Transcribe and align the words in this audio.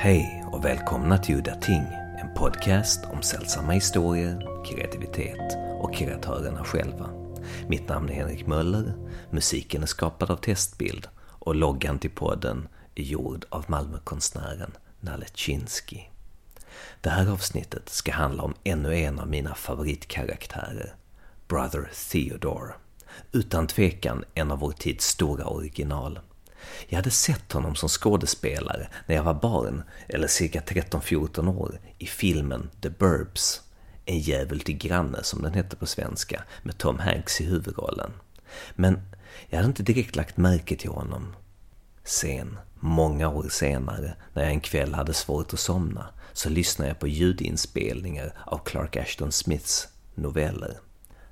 Hej 0.00 0.44
och 0.52 0.64
välkomna 0.64 1.18
till 1.18 1.36
Udda 1.36 1.54
Ting, 1.54 1.82
en 2.20 2.34
podcast 2.34 3.04
om 3.04 3.22
sällsamma 3.22 3.72
historier, 3.72 4.64
kreativitet 4.64 5.56
och 5.80 5.94
kreatörerna 5.94 6.64
själva. 6.64 7.10
Mitt 7.68 7.88
namn 7.88 8.08
är 8.08 8.14
Henrik 8.14 8.46
Möller, 8.46 8.92
musiken 9.30 9.82
är 9.82 9.86
skapad 9.86 10.30
av 10.30 10.36
Testbild 10.36 11.08
och 11.20 11.54
loggan 11.54 11.98
till 11.98 12.10
podden 12.10 12.68
är 12.94 13.02
gjord 13.02 13.44
av 13.48 13.64
Malmökonstnären 13.68 14.72
Nalle 15.00 15.26
Chinsky. 15.34 16.00
Det 17.00 17.10
här 17.10 17.32
avsnittet 17.32 17.88
ska 17.88 18.12
handla 18.12 18.42
om 18.42 18.54
ännu 18.64 18.96
en 18.96 19.18
av 19.18 19.28
mina 19.28 19.54
favoritkaraktärer, 19.54 20.94
Brother 21.48 21.90
Theodore. 22.10 22.72
Utan 23.32 23.66
tvekan 23.66 24.24
en 24.34 24.50
av 24.50 24.58
vår 24.58 24.72
tids 24.72 25.06
stora 25.06 25.46
original. 25.46 26.18
Jag 26.88 26.96
hade 26.96 27.10
sett 27.10 27.52
honom 27.52 27.74
som 27.74 27.88
skådespelare 27.88 28.88
när 29.06 29.16
jag 29.16 29.24
var 29.24 29.34
barn, 29.34 29.82
eller 30.08 30.28
cirka 30.28 30.60
13-14 30.60 31.56
år, 31.56 31.80
i 31.98 32.06
filmen 32.06 32.70
The 32.80 32.90
Burbs. 32.90 33.62
En 34.04 34.18
djävul 34.18 34.60
till 34.60 34.76
granne 34.78 35.22
som 35.22 35.42
den 35.42 35.54
hette 35.54 35.76
på 35.76 35.86
svenska, 35.86 36.42
med 36.62 36.78
Tom 36.78 36.98
Hanks 36.98 37.40
i 37.40 37.44
huvudrollen. 37.44 38.12
Men 38.74 39.00
jag 39.48 39.56
hade 39.56 39.68
inte 39.68 39.82
direkt 39.82 40.16
lagt 40.16 40.36
märke 40.36 40.76
till 40.76 40.90
honom. 40.90 41.36
Sen, 42.04 42.58
många 42.74 43.28
år 43.28 43.48
senare, 43.50 44.14
när 44.32 44.42
jag 44.42 44.52
en 44.52 44.60
kväll 44.60 44.94
hade 44.94 45.14
svårt 45.14 45.52
att 45.52 45.60
somna, 45.60 46.06
så 46.32 46.48
lyssnade 46.48 46.90
jag 46.90 46.98
på 46.98 47.08
ljudinspelningar 47.08 48.32
av 48.46 48.58
Clark 48.58 48.96
Ashton 48.96 49.32
Smiths 49.32 49.88
noveller. 50.14 50.78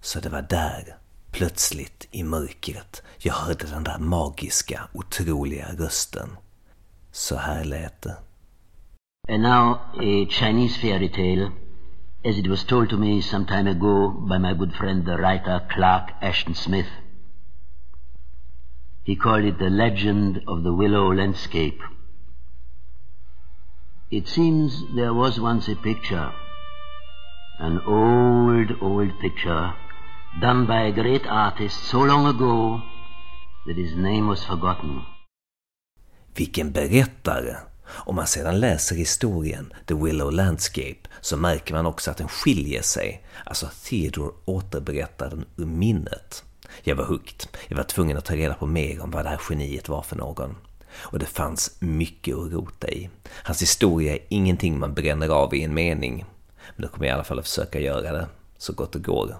Så 0.01 0.21
det 0.21 0.29
var 0.29 0.43
där, 0.43 0.97
plötsligt 1.37 2.09
i 2.11 2.23
mörkret, 2.23 3.03
jag 3.19 3.35
hörde 3.35 3.67
den 3.67 3.85
där 3.85 3.99
magiska, 3.99 4.89
otroliga 4.92 5.67
rösten. 5.78 6.28
Så 7.12 7.37
här 7.37 7.65
lät 7.65 8.03
det. 8.03 8.17
And 9.28 9.43
now 9.43 9.78
a 9.95 10.27
Chinese 10.31 10.81
fairy 10.81 11.09
tale, 11.09 11.51
as 12.25 12.39
it 12.39 12.47
was 12.47 12.65
told 12.65 12.91
to 12.91 12.97
me 12.97 13.23
some 13.23 13.47
time 13.47 13.70
ago 13.70 14.11
by 14.11 14.39
my 14.39 14.55
good 14.55 14.75
friend 14.75 15.05
the 15.05 15.17
writer 15.17 15.61
Clark 15.69 16.11
Ashton 16.23 16.55
Smith. 16.55 16.89
He 19.05 19.17
called 19.17 19.45
it 19.45 19.59
the 19.59 19.71
legend 19.71 20.37
of 20.47 20.62
the 20.62 20.73
willow 20.73 21.15
landscape. 21.15 21.81
It 24.11 24.28
seems 24.28 24.84
there 24.95 25.15
was 25.15 25.41
once 25.41 25.73
a 25.73 25.77
picture, 25.77 26.33
an 27.59 27.81
old, 27.87 28.71
old 28.81 29.21
picture, 29.21 29.75
done 30.41 30.67
by 30.67 30.73
a 30.73 30.91
great 30.91 31.27
artist 31.27 31.89
so 31.89 32.05
long 32.05 32.27
ago 32.27 32.81
that 33.67 33.77
his 33.77 33.97
name 33.97 34.29
was 34.29 34.45
forgotten. 34.45 35.01
Vilken 36.34 36.73
berättare! 36.73 37.56
Om 37.87 38.17
man 38.17 38.27
sedan 38.27 38.61
läser 38.61 38.97
historien 38.97 39.73
The 39.87 39.95
Willow 39.95 40.33
Landscape 40.33 41.09
så 41.20 41.37
märker 41.37 41.75
man 41.75 41.87
också 41.87 42.11
att 42.11 42.17
den 42.17 42.28
skiljer 42.28 42.83
sig. 42.83 43.27
Alltså 43.45 43.69
Theodore 43.84 44.33
återberättar 44.45 45.31
den 45.31 45.45
ur 45.56 45.67
minnet. 45.67 46.45
Jag 46.83 46.97
var 46.97 47.05
hooked. 47.05 47.48
Jag 47.69 47.77
var 47.77 47.84
tvungen 47.84 48.17
att 48.17 48.25
ta 48.25 48.37
reda 48.37 48.55
på 48.55 48.67
mer 48.67 49.03
om 49.03 49.11
vad 49.11 49.25
det 49.25 49.28
här 49.28 49.41
geniet 49.50 49.89
var 49.89 50.03
för 50.03 50.17
någon. 50.17 50.56
Och 50.97 51.19
det 51.19 51.27
fanns 51.27 51.77
mycket 51.81 52.37
att 52.37 52.53
rota 52.53 52.89
i. 52.89 53.11
Hans 53.45 53.62
historia 53.62 54.12
är 54.12 54.21
ingenting 54.28 54.78
man 54.78 54.95
bränner 54.95 55.28
av 55.28 55.55
i 55.55 55.65
en 55.65 55.75
mening. 55.75 56.25
Men 56.77 56.83
då 56.83 56.89
kommer 56.89 57.06
jag 57.06 57.12
i 57.12 57.15
alla 57.15 57.25
fall 57.25 57.39
att 57.39 57.48
försöka 57.48 57.81
göra 57.81 58.12
det 58.12 58.28
så 58.59 58.73
gott 58.73 58.93
det 58.93 58.98
går. 58.98 59.37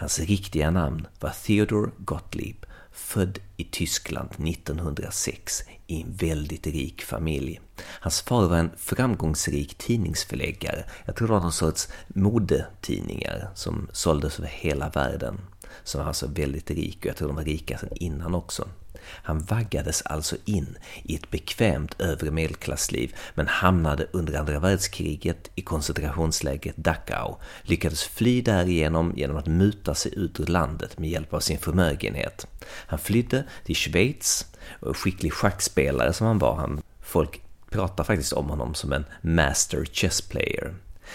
Hans 0.00 0.18
riktiga 0.18 0.70
namn 0.70 1.06
var 1.20 1.30
Theodor 1.30 1.92
Gottlieb, 1.98 2.66
född 2.92 3.38
i 3.56 3.64
Tyskland 3.64 4.28
1906 4.30 5.62
i 5.86 6.02
en 6.02 6.12
väldigt 6.12 6.66
rik 6.66 7.02
familj. 7.02 7.60
Hans 7.84 8.20
far 8.20 8.48
var 8.48 8.56
en 8.56 8.70
framgångsrik 8.76 9.74
tidningsförläggare. 9.78 10.84
Jag 11.04 11.16
tror 11.16 11.28
det 11.28 11.34
var 11.34 11.40
någon 11.40 11.52
sorts 11.52 11.88
modetidningar 12.08 13.50
som 13.54 13.88
såldes 13.92 14.38
över 14.38 14.48
hela 14.48 14.88
världen. 14.88 15.40
Som 15.84 16.00
var 16.00 16.08
alltså 16.08 16.26
väldigt 16.26 16.70
rik 16.70 16.98
och 17.00 17.06
jag 17.06 17.16
tror 17.16 17.28
de 17.28 17.36
var 17.36 17.44
rika 17.44 17.78
sedan 17.78 17.88
innan 17.94 18.34
också. 18.34 18.68
Han 19.04 19.40
vaggades 19.40 20.02
alltså 20.02 20.36
in 20.44 20.78
i 21.02 21.14
ett 21.14 21.30
bekvämt 21.30 22.00
övre 22.00 22.30
medelklassliv 22.30 23.16
men 23.34 23.46
hamnade 23.46 24.06
under 24.12 24.38
andra 24.38 24.58
världskriget 24.58 25.50
i 25.54 25.62
koncentrationslägret 25.62 26.76
Dachau, 26.76 27.36
lyckades 27.62 28.04
fly 28.04 28.42
därigenom 28.42 29.12
genom 29.16 29.36
att 29.36 29.46
muta 29.46 29.94
sig 29.94 30.14
ut 30.18 30.40
ur 30.40 30.46
landet 30.46 30.98
med 30.98 31.10
hjälp 31.10 31.34
av 31.34 31.40
sin 31.40 31.58
förmögenhet. 31.58 32.46
Han 32.86 32.98
flydde 32.98 33.44
till 33.64 33.76
Schweiz, 33.76 34.46
och 34.80 34.96
skicklig 34.96 35.32
schackspelare 35.32 36.12
som 36.12 36.26
han 36.26 36.38
var, 36.38 36.54
han, 36.56 36.82
folk 37.00 37.42
pratar 37.70 38.04
faktiskt 38.04 38.32
om 38.32 38.48
honom 38.48 38.74
som 38.74 38.92
en 38.92 39.04
master 39.22 39.84
chess 39.84 40.20
player. 40.20 40.74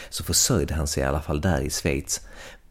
Så 0.10 0.24
försörjde 0.24 0.74
han 0.74 0.88
sig 0.88 1.04
i 1.04 1.06
alla 1.06 1.22
fall 1.22 1.42
där 1.42 1.62
i 1.62 1.70
Schweiz 1.70 2.22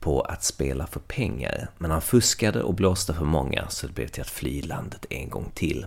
på 0.03 0.21
att 0.21 0.45
spela 0.45 0.87
för 0.87 1.01
pengar, 1.01 1.69
men 1.79 1.91
han 1.91 2.03
fuskade 2.03 2.63
och 2.63 2.75
blåste 2.75 3.15
för 3.15 3.25
många 3.25 3.69
så 3.69 3.87
det 3.87 3.93
blev 3.93 4.07
till 4.07 4.23
att 4.23 4.31
fly 4.31 4.63
landet 4.63 5.07
en 5.11 5.31
gång 5.31 5.51
till. 5.55 5.87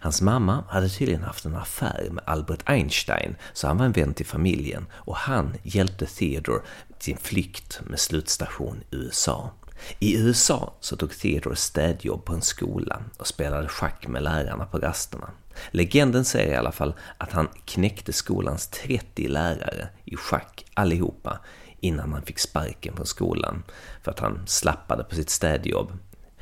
Hans 0.00 0.22
mamma 0.22 0.64
hade 0.68 0.88
tydligen 0.88 1.22
haft 1.22 1.44
en 1.44 1.54
affär 1.54 2.08
med 2.10 2.24
Albert 2.26 2.62
Einstein, 2.64 3.36
så 3.52 3.66
han 3.66 3.78
var 3.78 3.86
en 3.86 3.92
vän 3.92 4.14
till 4.14 4.26
familjen 4.26 4.86
och 4.92 5.16
han 5.16 5.54
hjälpte 5.62 6.06
Theodore 6.06 6.62
sin 6.98 7.16
flykt 7.16 7.80
med 7.84 8.00
slutstation 8.00 8.82
i 8.90 8.96
USA. 8.96 9.50
I 9.98 10.16
USA 10.16 10.74
så 10.80 10.96
tog 10.96 11.18
Theodore 11.18 11.56
städjobb 11.56 12.24
på 12.24 12.32
en 12.32 12.42
skola 12.42 13.02
och 13.18 13.26
spelade 13.26 13.68
schack 13.68 14.06
med 14.08 14.22
lärarna 14.22 14.66
på 14.66 14.78
rasterna. 14.78 15.30
Legenden 15.70 16.24
säger 16.24 16.52
i 16.52 16.56
alla 16.56 16.72
fall 16.72 16.94
att 17.18 17.32
han 17.32 17.48
knäckte 17.64 18.12
skolans 18.12 18.66
30 18.66 19.28
lärare 19.28 19.88
i 20.04 20.16
schack 20.16 20.64
allihopa 20.74 21.38
innan 21.80 22.12
han 22.12 22.22
fick 22.22 22.38
sparken 22.38 22.96
från 22.96 23.06
skolan 23.06 23.62
för 24.02 24.10
att 24.10 24.20
han 24.20 24.42
slappade 24.46 25.04
på 25.04 25.14
sitt 25.14 25.30
städjobb. 25.30 25.92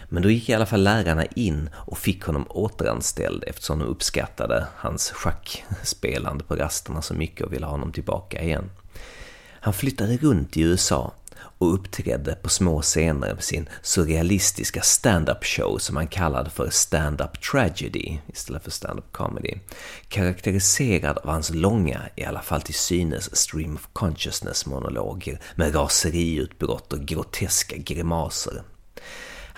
Men 0.08 0.22
då 0.22 0.30
gick 0.30 0.48
i 0.48 0.54
alla 0.54 0.66
fall 0.66 0.82
lärarna 0.82 1.24
in 1.24 1.70
och 1.74 1.98
fick 1.98 2.22
honom 2.22 2.46
återanställd 2.48 3.44
eftersom 3.46 3.78
de 3.78 3.84
uppskattade 3.84 4.66
hans 4.76 5.10
schackspelande 5.10 6.44
på 6.44 6.56
rasterna 6.56 7.02
så 7.02 7.14
mycket 7.14 7.46
och 7.46 7.52
ville 7.52 7.66
ha 7.66 7.70
honom 7.70 7.92
tillbaka 7.92 8.42
igen. 8.42 8.70
Han 9.60 9.74
flyttade 9.74 10.16
runt 10.16 10.56
i 10.56 10.62
USA 10.62 11.12
och 11.58 11.74
uppträdde 11.74 12.34
på 12.34 12.48
små 12.48 12.82
scener 12.82 13.34
med 13.34 13.44
sin 13.44 13.68
surrealistiska 13.82 14.82
stand-up 14.82 15.44
show 15.44 15.78
som 15.78 15.96
han 15.96 16.06
kallade 16.06 16.50
för 16.50 16.70
stand-up 16.70 17.40
tragedy 17.40 18.18
istället 18.26 18.64
för 18.64 18.70
stand-up 18.70 19.12
comedy. 19.12 19.54
Karaktäriserad 20.08 21.18
av 21.18 21.30
hans 21.30 21.50
långa, 21.54 22.00
i 22.16 22.24
alla 22.24 22.42
fall 22.42 22.62
till 22.62 22.74
synes, 22.74 23.36
stream 23.36 23.74
of 23.74 23.88
consciousness-monologer 23.92 25.40
med 25.54 25.74
raseriutbrott 25.74 26.92
och 26.92 27.00
groteska 27.00 27.76
grimaser. 27.76 28.62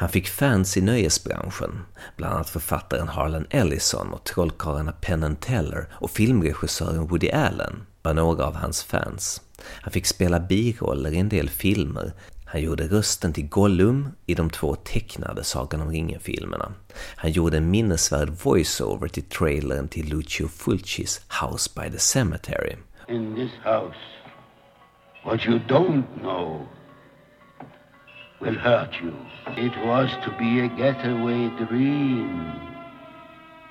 Han 0.00 0.08
fick 0.08 0.28
fans 0.28 0.76
i 0.76 0.80
nöjesbranschen, 0.80 1.82
bland 2.16 2.34
annat 2.34 2.50
författaren 2.50 3.08
Harlan 3.08 3.46
Ellison 3.50 4.12
och 4.12 4.24
trollkarlarna 4.24 4.92
Penn 4.92 5.36
Teller 5.36 5.88
och 5.92 6.10
filmregissören 6.10 7.06
Woody 7.06 7.30
Allen 7.30 7.86
var 8.02 8.14
några 8.14 8.44
av 8.44 8.54
hans 8.54 8.82
fans. 8.82 9.42
Han 9.64 9.92
fick 9.92 10.06
spela 10.06 10.40
biroller 10.40 11.12
i 11.12 11.18
en 11.18 11.28
del 11.28 11.48
filmer. 11.48 12.12
Han 12.44 12.62
gjorde 12.62 12.88
rösten 12.88 13.32
till 13.32 13.48
Gollum 13.48 14.08
i 14.26 14.34
de 14.34 14.50
två 14.50 14.74
tecknade 14.74 15.44
Sagan 15.44 15.80
om 15.80 15.90
ringen-filmerna. 15.90 16.72
Han 17.16 17.30
gjorde 17.30 17.56
en 17.56 17.70
minnesvärd 17.70 18.30
voiceover 18.44 19.08
till 19.08 19.22
trailern 19.22 19.88
till 19.88 20.08
Lucio 20.08 20.48
Fulcis 20.48 21.20
House 21.28 21.70
by 21.74 21.90
the 21.90 21.98
Cemetery. 21.98 22.76
In 23.08 23.34
this 23.34 23.52
house, 23.64 23.98
what 25.24 25.46
you 25.46 25.58
don't 25.68 26.04
know 26.20 26.66
will 28.40 28.58
hurt 28.58 28.94
you. 29.02 29.12
It 29.56 29.72
was 29.86 30.10
to 30.24 30.30
be 30.38 30.60
a 30.60 30.68
getaway 30.76 31.50
dream. 31.68 32.50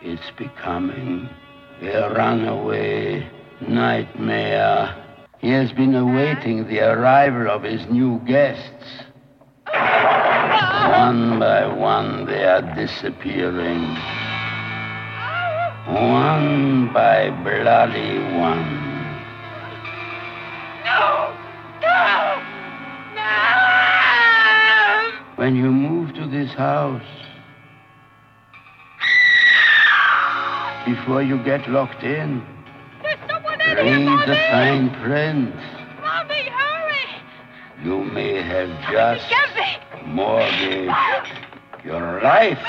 It's 0.02 0.32
becoming 0.38 1.28
a 1.82 2.10
runaway 2.10 3.28
nightmare. 3.60 5.09
He 5.40 5.52
has 5.52 5.72
been 5.72 5.96
awaiting 5.96 6.68
the 6.68 6.82
arrival 6.82 7.50
of 7.50 7.64
his 7.64 7.86
new 7.90 8.20
guests. 8.26 9.06
One 9.72 11.40
by 11.40 11.66
one, 11.66 12.26
they 12.26 12.44
are 12.44 12.62
disappearing. 12.76 13.96
One 15.88 16.92
by 16.94 17.30
bloody 17.30 18.20
one. 18.38 18.90
No! 20.84 21.34
No! 21.82 22.42
No! 23.16 23.32
When 25.38 25.56
you 25.56 25.72
move 25.72 26.14
to 26.16 26.28
this 26.28 26.52
house, 26.52 27.02
before 30.86 31.22
you 31.22 31.42
get 31.46 31.70
locked 31.70 32.04
in, 32.04 32.44
read 33.84 34.06
Mommy! 34.06 34.26
the 34.26 34.36
fine 34.52 34.90
print. 35.02 35.56
Mommy, 36.02 36.50
hurry! 36.50 37.06
You 37.84 38.04
may 38.04 38.42
have 38.42 38.70
just 38.92 39.34
mortgaged 40.06 40.92
your 41.86 42.22
life. 42.22 42.60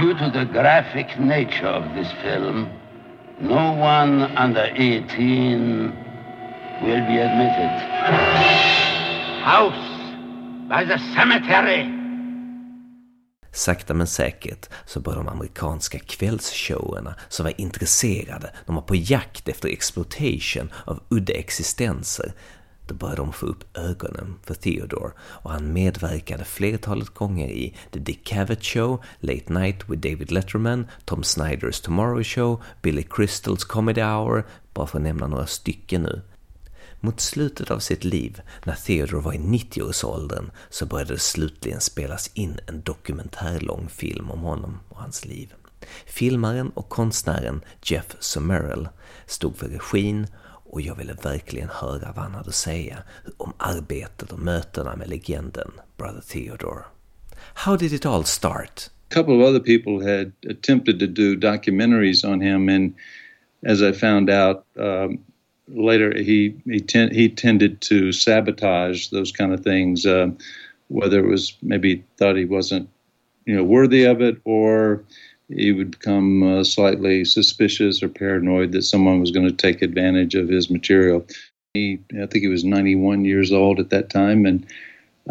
Due 0.00 0.14
to 0.14 0.30
the 0.30 0.44
graphic 0.46 1.18
nature 1.20 1.66
of 1.66 1.94
this 1.94 2.10
film, 2.22 2.70
No 3.40 3.72
one 3.72 4.22
under 4.36 4.70
18 4.74 5.90
will 6.82 7.06
be 7.06 7.18
admitted. 7.18 7.72
House 9.42 10.68
by 10.68 10.84
the 10.84 10.96
cemetery. 11.14 12.01
Sakta 13.52 13.94
men 13.94 14.06
säkert 14.06 14.68
så 14.86 15.00
började 15.00 15.24
de 15.24 15.28
amerikanska 15.28 15.98
kvällsshowerna 15.98 17.14
som 17.28 17.44
var 17.44 17.60
intresserade, 17.60 18.52
de 18.66 18.74
var 18.74 18.82
på 18.82 18.96
jakt 18.96 19.48
efter 19.48 19.68
exploitation 19.68 20.72
av 20.84 21.02
udda 21.08 21.32
existenser, 21.32 22.32
då 22.86 22.94
började 22.94 23.22
de 23.22 23.32
få 23.32 23.46
upp 23.46 23.78
ögonen 23.78 24.34
för 24.42 24.54
Theodore 24.54 25.12
och 25.20 25.50
han 25.50 25.72
medverkade 25.72 26.44
flertalet 26.44 27.08
gånger 27.08 27.48
i 27.48 27.76
The 27.90 27.98
Dick 27.98 28.26
Cavett 28.26 28.64
Show, 28.64 29.04
Late 29.20 29.52
Night 29.52 29.88
with 29.88 30.08
David 30.10 30.32
Letterman, 30.32 30.86
Tom 31.04 31.22
Snyders 31.22 31.80
Tomorrow 31.80 32.22
Show, 32.22 32.62
Billy 32.82 33.02
Crystals 33.02 33.64
Comedy 33.64 34.02
Hour, 34.02 34.46
bara 34.74 34.86
för 34.86 34.98
att 34.98 35.04
nämna 35.04 35.26
några 35.26 35.46
stycken 35.46 36.02
nu. 36.02 36.22
Mot 37.04 37.20
slutet 37.20 37.70
av 37.70 37.78
sitt 37.78 38.04
liv, 38.04 38.40
när 38.64 38.74
Theodore 38.74 39.20
var 39.20 39.32
i 39.32 39.38
90-årsåldern, 39.38 40.50
så 40.70 40.86
började 40.86 41.14
det 41.14 41.18
slutligen 41.18 41.80
spelas 41.80 42.30
in 42.34 42.58
en 42.66 42.82
dokumentärlång 42.82 43.88
film 43.88 44.30
om 44.30 44.40
honom 44.40 44.78
och 44.88 44.96
hans 44.96 45.24
liv. 45.24 45.54
Filmaren 46.06 46.68
och 46.68 46.88
konstnären 46.88 47.60
Jeff 47.82 48.16
Summerall 48.20 48.88
stod 49.26 49.56
för 49.56 49.68
regin 49.68 50.26
och 50.44 50.80
jag 50.80 50.94
ville 50.94 51.12
verkligen 51.12 51.68
höra 51.68 52.12
vad 52.12 52.24
han 52.24 52.34
hade 52.34 52.48
att 52.48 52.54
säga 52.54 52.98
om 53.36 53.52
arbetet 53.56 54.32
och 54.32 54.38
mötena 54.38 54.96
med 54.96 55.08
legenden 55.08 55.70
Brother 55.96 56.20
Theodore. 56.20 56.84
How 57.54 57.76
did 57.76 57.92
it 57.92 58.06
all 58.06 58.24
start? 58.24 58.90
A 59.10 59.14
couple 59.14 59.34
of 59.34 59.48
other 59.48 59.60
people 59.60 60.12
had 60.12 60.32
attempted 60.50 61.00
to 61.00 61.06
do 61.06 61.36
documentaries 61.36 62.24
on 62.24 62.40
him, 62.40 62.68
and 62.68 62.94
as 63.66 63.80
I 63.80 63.92
found 63.92 64.30
out 64.30 64.64
um, 64.76 65.18
later, 65.68 66.16
he 66.16 66.54
he, 66.64 66.80
ten, 66.80 67.12
he 67.14 67.28
tended 67.28 67.80
to 67.82 68.12
sabotage 68.12 69.08
those 69.08 69.32
kind 69.32 69.52
of 69.52 69.60
things, 69.60 70.06
uh, 70.06 70.30
whether 70.88 71.18
it 71.18 71.28
was 71.28 71.56
maybe 71.62 72.04
thought 72.16 72.36
he 72.36 72.44
wasn't 72.44 72.88
you 73.46 73.56
know 73.56 73.64
worthy 73.64 74.04
of 74.04 74.20
it 74.20 74.40
or 74.44 75.02
he 75.48 75.72
would 75.72 75.90
become 75.90 76.42
uh, 76.42 76.64
slightly 76.64 77.24
suspicious 77.24 78.02
or 78.02 78.08
paranoid 78.08 78.72
that 78.72 78.82
someone 78.82 79.20
was 79.20 79.30
going 79.30 79.46
to 79.46 79.52
take 79.52 79.82
advantage 79.82 80.34
of 80.34 80.48
his 80.48 80.70
material. 80.70 81.26
He, 81.74 81.98
I 82.12 82.26
think 82.26 82.42
he 82.42 82.48
was 82.48 82.64
91 82.64 83.24
years 83.24 83.52
old 83.52 83.78
at 83.78 83.90
that 83.90 84.10
time, 84.10 84.46
and 84.46 84.66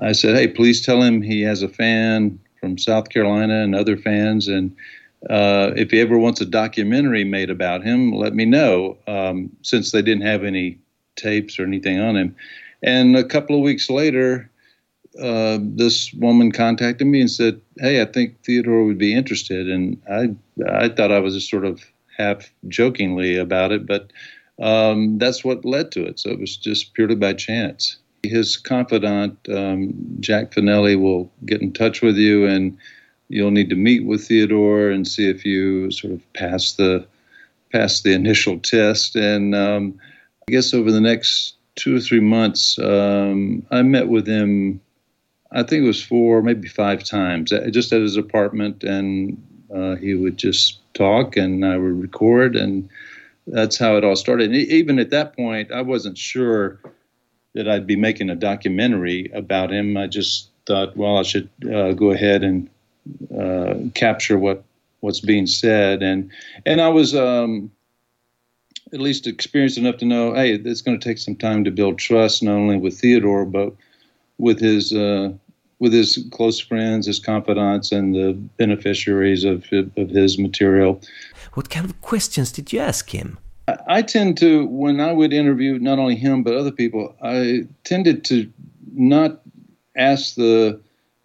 I 0.01 0.12
said, 0.12 0.36
"Hey, 0.36 0.48
please 0.48 0.86
tell 0.86 1.01
him 1.01 1.22
he 1.22 1.42
has 1.42 1.62
a 1.62 1.69
fan 1.69 2.39
from 2.60 2.77
South 2.77 3.10
Carolina 3.10 3.62
and 3.63 3.75
other 3.75 3.98
fans, 3.98 4.48
and 4.48 4.75
uh, 5.29 5.71
if 5.75 5.91
he 5.91 6.00
ever 6.00 6.18
wants 6.18 6.41
a 6.41 6.45
documentary 6.45 7.23
made 7.23 7.50
about 7.50 7.83
him, 7.83 8.12
let 8.12 8.33
me 8.33 8.45
know." 8.45 8.97
Um, 9.07 9.50
since 9.62 9.91
they 9.91 10.01
didn't 10.01 10.25
have 10.25 10.44
any 10.44 10.79
tapes 11.15 11.59
or 11.59 11.63
anything 11.63 12.00
on 12.00 12.15
him, 12.15 12.35
and 12.81 13.15
a 13.15 13.23
couple 13.23 13.56
of 13.56 13.62
weeks 13.62 13.89
later, 13.89 14.50
uh, 15.21 15.59
this 15.62 16.13
woman 16.13 16.51
contacted 16.51 17.07
me 17.07 17.21
and 17.21 17.29
said, 17.31 17.62
"Hey, 17.77 18.01
I 18.01 18.06
think 18.06 18.41
Theodore 18.44 18.85
would 18.85 18.97
be 18.97 19.13
interested." 19.13 19.69
And 19.69 20.01
I, 20.09 20.35
I 20.69 20.89
thought 20.89 21.12
I 21.12 21.19
was 21.19 21.33
just 21.33 21.50
sort 21.50 21.65
of 21.65 21.83
half 22.17 22.51
jokingly 22.67 23.38
about 23.38 23.71
it, 23.71 23.85
but 23.85 24.12
um, 24.62 25.17
that's 25.17 25.44
what 25.44 25.65
led 25.65 25.91
to 25.94 26.06
it. 26.06 26.19
So 26.19 26.29
it 26.29 26.39
was 26.39 26.56
just 26.56 26.94
purely 26.94 27.15
by 27.15 27.33
chance. 27.33 27.97
His 28.24 28.57
confidant, 28.57 29.38
um, 29.50 29.94
Jack 30.19 30.51
Finelli, 30.51 31.00
will 31.00 31.31
get 31.45 31.62
in 31.62 31.74
touch 31.74 32.01
with 32.01 32.17
you, 32.17 32.45
and 32.45 32.77
you'll 33.31 33.51
need 33.51 33.69
to 33.69 33.75
meet 33.75 34.06
with 34.06 34.28
Theodore 34.28 34.89
and 34.89 35.07
see 35.07 35.30
if 35.30 35.45
you 35.45 35.92
sort 35.92 36.13
of 36.13 36.33
pass 36.33 36.74
the 36.74 37.06
pass 37.72 38.01
the 38.01 38.13
initial 38.13 38.60
test. 38.60 39.16
And 39.16 39.56
um, 39.56 40.00
I 40.48 40.51
guess 40.51 40.74
over 40.74 40.92
the 40.92 41.01
next 41.01 41.56
two 41.75 41.95
or 41.95 42.00
three 42.00 42.19
months, 42.19 42.78
um, 42.80 43.66
I 43.72 43.81
met 43.81 44.10
with 44.10 44.28
him 44.28 44.81
I 45.51 45.63
think 45.63 45.83
it 45.83 45.88
was 45.88 46.04
four, 46.04 46.42
maybe 46.42 46.68
five 46.68 47.04
times, 47.04 47.51
uh, 47.51 47.68
just 47.72 47.92
at 47.92 48.01
his 48.01 48.16
apartment, 48.16 48.83
and 48.83 49.42
uh, 49.74 49.95
he 49.95 50.13
would 50.13 50.38
just 50.38 50.80
talk, 50.94 51.36
and 51.36 51.66
I 51.66 51.77
would 51.77 52.01
record, 52.01 52.56
and 52.56 52.89
that's 53.48 53.77
how 53.77 53.98
it 53.98 54.06
all 54.06 54.16
started. 54.16 54.51
And 54.51 54.56
even 54.56 54.98
at 54.98 55.10
that 55.10 55.36
point, 55.36 55.72
I 55.72 55.81
wasn't 55.81 56.18
sure 56.18 56.80
that 57.54 57.68
I'd 57.68 57.88
be 57.88 57.98
making 57.98 58.30
a 58.30 58.36
documentary 58.36 59.30
about 59.34 59.74
him. 59.74 59.98
I 59.98 60.07
just 60.07 60.50
thought, 60.66 60.95
well, 60.95 61.18
I 61.18 61.24
should 61.24 61.50
uh, 61.66 61.92
go 61.94 62.12
ahead 62.12 62.44
and 62.44 62.69
uh, 63.38 63.75
capture 63.94 64.38
what 64.38 64.63
what's 65.01 65.19
being 65.19 65.48
said, 65.48 66.01
and 66.03 66.31
and 66.65 66.81
I 66.81 66.89
was. 66.89 67.15
Um, 67.15 67.71
at 68.94 69.00
least 69.00 69.25
experienced 69.25 69.77
enough 69.77 69.98
to 69.98 70.06
know, 70.06 70.33
hey, 70.33 70.53
it's 70.53 70.81
going 70.81 71.00
to 71.00 71.09
take 71.09 71.18
some 71.18 71.36
time 71.36 71.63
to 71.63 71.71
build 71.71 71.98
trust, 71.98 72.44
not 72.44 72.56
only 72.56 72.77
with 72.77 73.00
Theodore, 73.00 73.45
but 73.45 73.74
with 74.38 74.59
his 74.59 74.92
uh, 74.92 75.31
with 75.80 75.94
his 75.94 76.27
close 76.31 76.59
friends, 76.59 77.07
his 77.07 77.19
confidants, 77.19 77.92
and 77.92 78.13
the 78.13 78.33
beneficiaries 78.57 79.44
of 79.44 79.65
of 79.98 80.09
his 80.09 80.38
material. 80.38 81.01
What 81.53 81.69
kind 81.69 81.86
of 81.86 82.01
questions 82.01 82.51
did 82.51 82.74
you 82.74 82.80
ask 82.80 83.09
him? 83.09 83.38
I, 83.68 83.77
I 83.88 84.01
tend 84.01 84.38
to, 84.39 84.65
when 84.68 85.00
I 85.00 85.12
would 85.12 85.33
interview 85.33 85.80
not 85.80 86.00
only 86.00 86.15
him 86.15 86.44
but 86.44 86.56
other 86.56 86.71
people, 86.71 87.15
I 87.21 87.68
tended 87.83 88.24
to 88.25 88.51
not 88.94 89.42
ask 89.95 90.36
the 90.36 90.80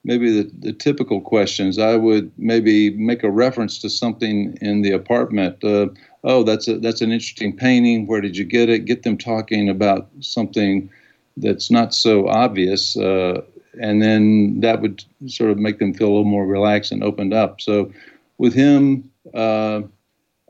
maybe 0.06 0.30
the, 0.30 0.50
the 0.60 0.72
typical 0.72 1.20
questions. 1.20 1.78
I 1.78 1.96
would 1.96 2.30
maybe 2.38 2.90
make 2.90 3.24
a 3.24 3.30
reference 3.30 3.78
to 3.80 3.90
something 3.90 4.56
in 4.60 4.82
the 4.82 4.92
apartment. 4.92 5.62
Uh, 5.62 5.88
oh, 6.22 6.44
that's 6.44 6.68
a, 6.68 6.78
that's 6.78 7.00
an 7.00 7.10
interesting 7.10 7.54
painting. 7.54 8.06
Where 8.06 8.20
did 8.20 8.36
you 8.36 8.44
get 8.44 8.68
it? 8.68 8.84
Get 8.84 9.02
them 9.02 9.18
talking 9.18 9.68
about 9.68 10.08
something 10.20 10.88
that's 11.36 11.70
not 11.72 11.92
so 11.92 12.28
obvious, 12.28 12.96
uh, 12.96 13.42
and 13.82 14.00
then 14.00 14.60
that 14.60 14.80
would 14.80 15.04
sort 15.26 15.50
of 15.50 15.58
make 15.58 15.80
them 15.80 15.92
feel 15.92 16.06
a 16.06 16.14
little 16.14 16.24
more 16.24 16.46
relaxed 16.46 16.92
and 16.92 17.02
opened 17.02 17.34
up. 17.34 17.60
So, 17.60 17.92
with 18.38 18.54
him, 18.54 19.10
uh, 19.34 19.82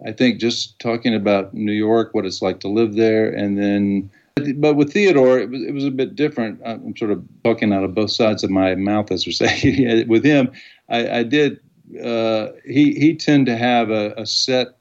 I 0.06 0.12
think 0.12 0.38
just 0.38 0.78
talking 0.78 1.14
about 1.14 1.54
New 1.54 1.72
York, 1.72 2.10
what 2.12 2.26
it's 2.26 2.42
like 2.42 2.60
to 2.60 2.68
live 2.68 2.94
there, 2.94 3.30
and 3.30 3.58
then, 3.58 4.10
but 4.56 4.74
with 4.74 4.92
Theodore, 4.92 5.38
it 5.38 5.50
was 5.50 5.62
it 5.62 5.72
was 5.72 5.84
a 5.84 5.90
bit 5.90 6.14
different. 6.14 6.60
I'm 6.64 6.96
sort 6.96 7.10
of 7.10 7.24
talking 7.44 7.72
out 7.72 7.84
of 7.84 7.94
both 7.94 8.10
sides 8.10 8.44
of 8.44 8.50
my 8.50 8.74
mouth, 8.74 9.10
as 9.10 9.26
we're 9.26 9.32
saying. 9.32 10.08
with 10.08 10.24
him, 10.24 10.52
I, 10.88 11.18
I 11.18 11.22
did. 11.22 11.60
Uh, 12.02 12.48
he 12.64 12.94
he 12.94 13.14
tended 13.14 13.46
to 13.46 13.56
have 13.56 13.90
a, 13.90 14.12
a 14.16 14.26
set 14.26 14.76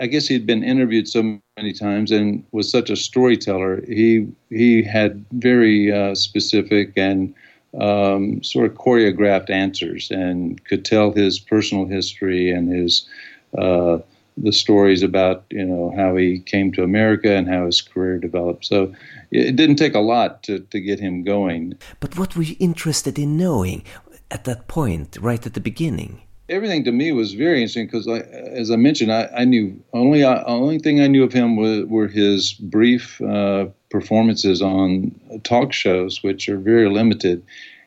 I 0.00 0.06
guess 0.06 0.26
he'd 0.26 0.46
been 0.46 0.64
interviewed 0.64 1.08
so 1.08 1.38
many 1.56 1.72
times 1.72 2.10
and 2.10 2.44
was 2.52 2.70
such 2.70 2.90
a 2.90 2.96
storyteller. 2.96 3.82
He 3.86 4.26
he 4.50 4.82
had 4.82 5.24
very 5.32 5.92
uh, 5.92 6.14
specific 6.14 6.92
and 6.96 7.34
um, 7.80 8.42
sort 8.42 8.66
of 8.70 8.76
choreographed 8.76 9.50
answers 9.50 10.10
and 10.10 10.62
could 10.64 10.84
tell 10.84 11.12
his 11.12 11.38
personal 11.38 11.86
history 11.86 12.50
and 12.50 12.72
his 12.72 13.08
uh, 13.56 13.98
the 14.36 14.52
stories 14.52 15.02
about 15.02 15.44
you 15.50 15.64
know 15.64 15.92
how 15.96 16.16
he 16.16 16.40
came 16.40 16.72
to 16.72 16.82
America 16.82 17.32
and 17.32 17.48
how 17.48 17.66
his 17.66 17.80
career 17.82 18.18
developed. 18.18 18.64
So 18.64 18.94
it 19.30 19.56
didn't 19.56 19.76
take 19.76 19.94
a 19.94 20.00
lot 20.00 20.42
to, 20.44 20.60
to 20.60 20.80
get 20.80 21.00
him 21.00 21.24
going. 21.24 21.74
But 22.00 22.18
what 22.18 22.36
were 22.36 22.42
you 22.42 22.56
interested 22.60 23.18
in 23.18 23.36
knowing 23.36 23.84
at 24.30 24.44
that 24.44 24.68
point, 24.68 25.16
right 25.20 25.44
at 25.46 25.54
the 25.54 25.60
beginning? 25.60 26.22
everything 26.48 26.84
to 26.84 26.92
me 26.92 27.12
was 27.12 27.34
very 27.34 27.58
interesting 27.58 27.86
because, 27.86 28.06
as 28.08 28.70
I 28.70 28.76
mentioned, 28.76 29.12
I, 29.12 29.28
I 29.36 29.44
knew 29.44 29.82
only 29.92 30.24
I, 30.24 30.42
only 30.44 30.78
thing 30.78 31.00
I 31.00 31.06
knew 31.06 31.24
of 31.24 31.32
him 31.32 31.56
was, 31.56 31.84
were 31.86 32.08
his 32.08 32.54
brief 32.54 33.20
uh, 33.22 33.66
performances 33.90 34.62
on 34.62 35.18
talk 35.44 35.72
shows, 35.72 36.22
which 36.22 36.48
are 36.48 36.58
very 36.58 36.88
limited, 36.88 37.44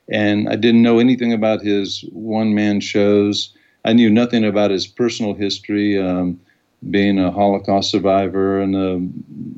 and 0.09 0.49
I 0.49 0.55
didn't 0.55 0.81
know 0.81 0.99
anything 0.99 1.33
about 1.33 1.61
his 1.61 2.03
one 2.11 2.53
man 2.53 2.79
shows. 2.79 3.53
I 3.85 3.93
knew 3.93 4.09
nothing 4.09 4.43
about 4.45 4.71
his 4.71 4.87
personal 4.87 5.33
history, 5.33 5.99
um, 5.99 6.39
being 6.89 7.19
a 7.19 7.31
Holocaust 7.31 7.91
survivor 7.91 8.59
and 8.61 8.75
a 8.75 9.01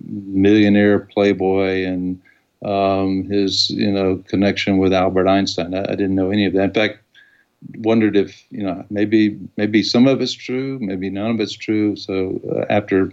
millionaire 0.08 1.00
playboy, 1.00 1.86
and 1.86 2.22
um, 2.64 3.26
his 3.30 3.70
you 3.70 3.92
know 3.92 4.24
connection 4.28 4.78
with 4.78 4.94
Albert 4.94 5.28
Einstein. 5.28 5.74
I, 5.74 5.84
I 5.84 5.96
didn't 5.96 6.16
know 6.16 6.32
any 6.32 6.46
of 6.46 6.54
that. 6.54 6.64
In 6.64 6.74
fact 6.74 7.00
wondered 7.78 8.16
if 8.16 8.44
you 8.52 8.64
know 8.64 8.84
maybe 8.90 9.40
maybe 9.58 9.84
some 9.84 10.08
of 10.08 10.22
it's 10.22 10.34
true, 10.34 10.80
maybe 10.82 11.10
none 11.10 11.32
of 11.32 11.40
it's 11.40 11.54
true. 11.54 11.96
So 11.96 12.40
uh, 12.52 12.66
after 12.72 13.12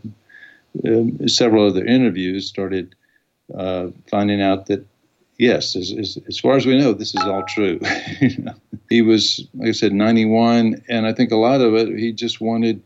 uh, 0.86 1.04
several 1.26 1.66
other 1.66 1.84
interviews, 1.84 2.46
started 2.48 2.94
uh, 3.54 3.88
finding 4.10 4.40
out 4.42 4.66
that 4.66 4.84
yes, 5.38 5.76
as, 5.76 5.92
as, 5.92 6.18
as, 6.28 6.38
far 6.38 6.56
as 6.56 6.66
we 6.66 6.78
know, 6.78 6.92
this 6.92 7.14
is 7.14 7.22
all 7.22 7.44
true. 7.44 7.80
he 8.90 9.02
was, 9.02 9.46
like 9.54 9.68
I 9.68 9.72
said, 9.72 9.92
91, 9.92 10.82
and 10.88 11.06
I 11.06 11.12
think 11.12 11.30
a 11.30 11.36
lot 11.36 11.60
of 11.60 11.74
it 11.74 11.88
he 11.98 12.12
just 12.12 12.40
wanted. 12.40 12.82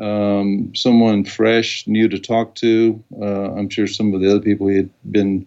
Um, 0.00 0.74
someone 0.74 1.24
fresh, 1.24 1.86
new 1.86 2.08
to 2.08 2.18
talk 2.18 2.56
to. 2.56 3.00
Uh, 3.22 3.52
I'm 3.52 3.68
sure 3.68 3.86
some 3.86 4.12
of 4.12 4.20
the 4.20 4.28
other 4.28 4.40
people 4.40 4.66
he 4.66 4.74
had 4.74 4.90
been 5.12 5.46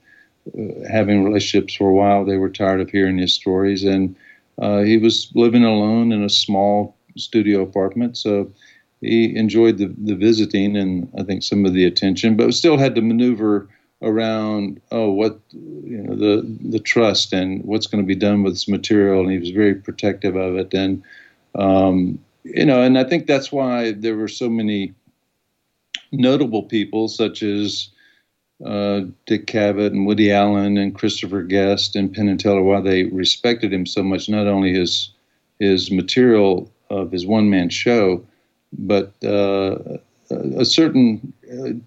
uh, 0.57 0.87
having 0.89 1.25
relationships 1.25 1.75
for 1.75 1.89
a 1.89 1.93
while. 1.93 2.23
They 2.23 2.37
were 2.37 2.49
tired 2.49 2.79
of 2.79 2.89
hearing 2.89 3.17
his 3.17 3.33
stories, 3.33 3.83
and 3.83 4.15
uh, 4.57 4.83
he 4.83 4.97
was 4.97 5.29
living 5.35 5.65
alone 5.65 6.13
in 6.13 6.23
a 6.23 6.29
small 6.29 6.95
studio 7.17 7.61
apartment, 7.61 8.15
so 8.15 8.49
he 9.01 9.35
enjoyed 9.35 9.77
the, 9.77 9.93
the 9.97 10.15
visiting 10.15 10.75
and 10.75 11.11
I 11.17 11.23
think 11.23 11.43
some 11.43 11.65
of 11.65 11.73
the 11.73 11.85
attention, 11.85 12.35
but 12.35 12.53
still 12.53 12.77
had 12.77 12.95
to 12.95 13.01
maneuver 13.01 13.67
around 14.01 14.79
oh 14.91 15.09
what 15.09 15.39
you 15.51 15.97
know 15.97 16.15
the 16.15 16.57
the 16.69 16.79
trust 16.79 17.33
and 17.33 17.63
what's 17.63 17.87
going 17.87 18.03
to 18.03 18.07
be 18.07 18.15
done 18.15 18.43
with 18.43 18.53
this 18.53 18.67
material 18.67 19.21
and 19.21 19.31
he 19.31 19.39
was 19.39 19.49
very 19.49 19.75
protective 19.75 20.35
of 20.35 20.55
it. 20.55 20.73
And 20.73 21.03
um, 21.55 22.19
you 22.43 22.65
know 22.65 22.81
and 22.81 22.97
I 22.97 23.03
think 23.03 23.27
that's 23.27 23.51
why 23.51 23.91
there 23.91 24.15
were 24.15 24.27
so 24.27 24.49
many 24.49 24.93
notable 26.11 26.63
people 26.63 27.07
such 27.07 27.41
as 27.43 27.89
uh, 28.65 29.01
Dick 29.25 29.45
Cavett 29.45 29.91
and 29.91 30.05
Woody 30.05 30.31
Allen 30.31 30.77
and 30.77 30.95
Christopher 30.95 31.43
Guest 31.43 31.95
and 31.95 32.13
Penn 32.13 32.27
and 32.27 32.39
Teller 32.39 32.63
why 32.63 32.81
they 32.81 33.03
respected 33.03 33.73
him 33.73 33.85
so 33.85 34.03
much 34.03 34.29
not 34.29 34.47
only 34.47 34.73
his 34.73 35.11
his 35.59 35.89
material 35.91 36.71
of 36.89 37.11
his 37.11 37.25
one 37.25 37.49
man 37.49 37.69
show 37.69 38.23
but 38.73 39.11
uh, 39.23 39.77
a 40.29 40.65
certain 40.65 41.33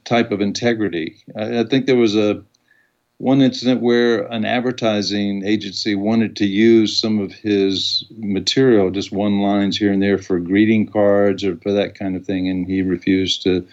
type 0.04 0.30
of 0.30 0.40
integrity. 0.40 1.16
I, 1.36 1.60
I, 1.60 1.64
think 1.64 1.86
there 1.86 1.96
was 1.96 2.16
a 2.16 2.42
one 3.18 3.42
incident 3.42 3.82
where 3.82 4.22
an 4.32 4.44
advertising 4.44 5.44
agency 5.44 5.94
wanted 5.94 6.36
to 6.36 6.46
use 6.46 6.98
some 6.98 7.18
of 7.18 7.32
his 7.32 8.04
material, 8.16 8.90
just 8.90 9.12
one 9.12 9.40
lines 9.40 9.76
here 9.76 9.92
and 9.92 10.02
there 10.02 10.18
for 10.18 10.38
greeting 10.38 10.86
cards 10.86 11.44
or 11.44 11.56
for 11.56 11.72
that 11.72 11.94
kind 11.94 12.16
of 12.16 12.24
thing, 12.24 12.48
and 12.48 12.66
he 12.66 12.82
refused 12.82 13.42
to 13.42 13.66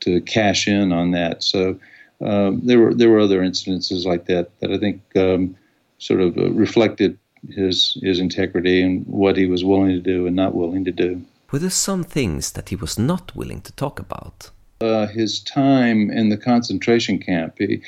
to 0.00 0.20
cash 0.22 0.66
in 0.68 0.92
on 0.92 1.10
that. 1.10 1.42
So 1.42 1.78
um, 2.20 2.60
there 2.64 2.78
were 2.78 2.94
there 2.94 3.10
were 3.10 3.20
other 3.20 3.40
incidences 3.40 4.06
like 4.06 4.26
that 4.26 4.58
that 4.60 4.72
I 4.72 4.78
think 4.78 5.02
um, 5.16 5.56
sort 5.98 6.20
of 6.20 6.38
uh, 6.38 6.50
reflected 6.50 7.18
his 7.50 7.98
his 8.02 8.18
integrity 8.18 8.82
and 8.82 9.06
what 9.06 9.36
he 9.36 9.46
was 9.46 9.64
willing 9.64 9.90
to 9.90 10.00
do 10.00 10.26
and 10.26 10.34
not 10.34 10.54
willing 10.54 10.84
to 10.84 10.92
do. 10.92 11.22
Were 11.52 11.58
there 11.58 11.70
some 11.70 12.02
things 12.02 12.52
that 12.52 12.70
he 12.70 12.76
was 12.76 12.98
not 12.98 13.36
willing 13.36 13.60
to 13.60 13.72
talk 13.72 14.00
about? 14.00 14.50
Uh, 14.82 15.06
his 15.06 15.40
time 15.40 16.10
in 16.10 16.28
the 16.28 16.36
concentration 16.36 17.18
camp, 17.18 17.54
he, 17.56 17.80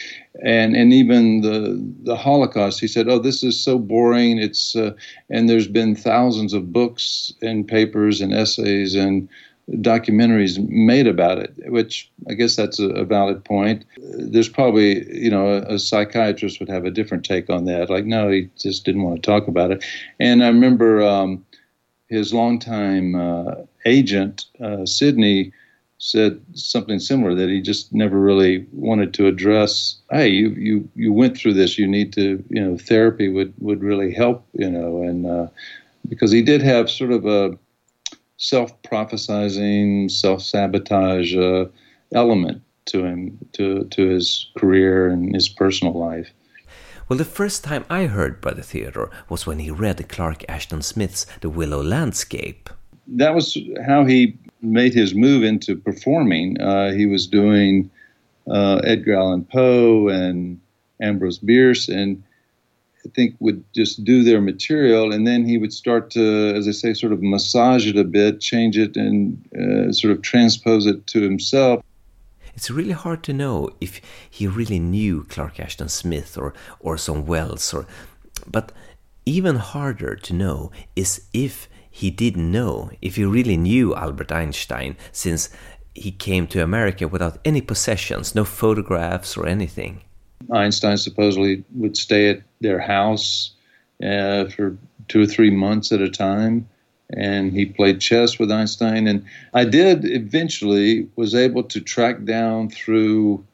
and 0.43 0.75
and 0.75 0.91
even 0.91 1.43
the 1.43 1.79
the 2.05 2.17
Holocaust. 2.17 2.81
He 2.81 2.89
said, 2.89 3.09
"Oh, 3.09 3.19
this 3.19 3.43
is 3.43 3.63
so 3.63 3.79
boring. 3.79 4.39
It's 4.39 4.75
uh, 4.75 4.93
and 5.29 5.51
there's 5.51 5.69
been 5.69 5.95
thousands 5.95 6.55
of 6.55 6.73
books 6.73 7.31
and 7.43 7.69
papers 7.69 8.23
and 8.23 8.33
essays 8.33 8.95
and 8.95 9.29
documentaries 9.71 10.59
made 10.69 11.07
about 11.07 11.39
it, 11.39 11.53
which 11.67 12.11
I 12.29 12.35
guess 12.35 12.57
that's 12.57 12.79
a, 12.79 12.89
a 12.89 13.05
valid 13.05 13.45
point. 13.45 13.85
There's 13.99 14.49
probably, 14.49 15.07
you 15.15 15.31
know, 15.31 15.49
a, 15.49 15.75
a, 15.75 15.79
psychiatrist 15.79 16.59
would 16.59 16.71
have 16.71 16.87
a 16.87 16.91
different 16.91 17.25
take 17.25 17.51
on 17.51 17.67
that. 17.67 17.91
Like, 17.91 18.07
no, 18.07 18.31
he 18.31 18.49
just 18.57 18.85
didn't 18.85 19.03
want 19.03 19.17
to 19.17 19.31
talk 19.31 19.47
about 19.47 19.71
it. 19.71 19.85
And 20.19 20.43
I 20.43 20.49
remember 20.49 21.03
um, 21.03 21.45
his 22.09 22.33
longtime 22.33 23.15
uh, 23.15 23.55
agent, 23.85 24.47
uh, 24.61 24.87
Sidney, 24.87 25.53
said 25.99 26.41
something 26.55 27.01
similar 27.01 27.35
that 27.35 27.49
he 27.49 27.61
just 27.61 27.93
never 27.93 28.19
really 28.21 28.67
wanted 28.73 29.13
to 29.15 29.27
address. 29.27 29.97
Hey, 30.11 30.29
you 30.29 30.51
you 30.51 30.89
you 30.95 31.13
went 31.13 31.37
through 31.37 31.55
this. 31.55 31.79
You 31.79 31.87
need 31.87 32.13
to, 32.15 32.43
you 32.49 32.65
know, 32.65 32.79
therapy 32.79 33.29
would 33.29 33.53
would 33.59 33.83
really 33.83 34.13
help, 34.13 34.47
you 34.53 34.71
know, 34.71 35.03
and 35.03 35.27
uh, 35.27 35.49
because 36.09 36.31
he 36.31 36.43
did 36.43 36.63
have 36.63 36.89
sort 36.89 37.11
of 37.11 37.27
a 37.27 37.59
self 38.37 38.81
prophesizing, 38.83 40.11
self 40.11 40.43
sabotage 40.43 41.37
uh, 41.37 41.67
element 42.15 42.63
to 42.87 43.05
him, 43.05 43.39
to 43.53 43.85
to 43.85 44.09
his 44.09 44.51
career 44.57 45.09
and 45.09 45.35
his 45.35 45.49
personal 45.49 45.95
life. 45.95 46.31
Well, 47.09 47.19
the 47.19 47.25
first 47.25 47.65
time 47.65 47.87
I 47.89 48.05
heard 48.05 48.41
Brother 48.41 48.63
Theodore 48.63 49.11
was 49.31 49.47
when 49.47 49.61
he 49.61 49.71
read 49.71 50.09
Clark 50.09 50.45
Ashton 50.47 50.83
Smith's 50.83 51.27
The 51.41 51.49
Willow 51.49 51.83
Landscape. 51.83 52.69
That 53.09 53.35
was 53.35 53.57
how 53.87 54.05
he 54.05 54.37
made 54.61 54.95
his 54.95 55.15
move 55.15 55.43
into 55.43 55.77
performing. 55.77 56.61
Uh, 56.61 56.93
he 56.93 57.07
was 57.07 57.27
doing 57.27 57.91
uh, 58.51 58.81
Edgar 58.85 59.15
Allan 59.15 59.45
Poe 59.45 60.09
and 60.09 60.61
Ambrose 61.01 61.39
Bierce, 61.39 61.89
and 61.89 62.23
I 63.05 63.09
think 63.11 63.35
would 63.39 63.65
just 63.75 64.05
do 64.05 64.23
their 64.23 64.41
material, 64.41 65.13
and 65.13 65.27
then 65.27 65.45
he 65.47 65.59
would 65.59 65.73
start 65.73 66.11
to, 66.11 66.55
as 66.55 66.67
I 66.69 66.73
say, 66.73 66.93
sort 66.93 67.13
of 67.13 67.23
massage 67.23 67.87
it 67.87 67.97
a 67.97 68.05
bit, 68.05 68.41
change 68.41 68.77
it, 68.77 68.97
and 68.97 69.39
uh, 69.55 69.93
sort 69.93 70.13
of 70.13 70.23
transpose 70.23 70.87
it 70.87 71.07
to 71.09 71.21
himself 71.21 71.83
it's 72.59 72.71
really 72.71 72.93
hard 72.93 73.23
to 73.23 73.33
know 73.33 73.71
if 73.81 74.01
he 74.29 74.49
really 74.49 74.81
knew 74.81 75.23
Clark 75.29 75.61
Ashton 75.61 75.89
Smith 75.89 76.37
or 76.37 76.53
Orson 76.81 77.25
Welles 77.25 77.73
or 77.73 77.87
but 78.49 78.73
even 79.25 79.55
harder 79.57 80.17
to 80.17 80.33
know 80.33 80.73
is 80.97 81.23
if 81.33 81.69
he 81.99 82.11
didn't 82.13 82.53
know, 82.53 82.91
if 83.03 83.17
he 83.17 83.25
really 83.25 83.57
knew 83.57 83.93
Albert 83.93 84.31
Einstein, 84.31 84.97
since 85.11 85.51
he 85.95 86.13
came 86.13 86.47
to 86.47 86.63
America 86.63 87.09
without 87.09 87.39
any 87.45 87.61
possessions, 87.61 88.37
no 88.37 88.45
photographs 88.45 89.37
or 89.37 89.49
anything. 89.49 90.03
Einstein 90.53 90.97
supposedly 90.97 91.65
would 91.75 91.97
stay 91.97 92.31
at 92.31 92.43
their 92.61 92.79
house 92.79 93.51
uh, 94.01 94.45
for 94.45 94.77
two 95.09 95.23
or 95.23 95.27
three 95.27 95.51
months 95.51 95.91
at 95.91 96.01
a 96.01 96.09
time 96.09 96.69
and 97.11 97.53
he 97.53 97.67
played 97.67 98.01
chess 98.01 98.39
with 98.39 98.53
Einstein. 98.53 99.09
And 99.09 99.25
I 99.53 99.65
did 99.65 100.05
eventually 100.05 101.09
was 101.17 101.35
able 101.35 101.65
to 101.65 101.81
track 101.81 102.23
down 102.23 102.71
through, 102.71 103.45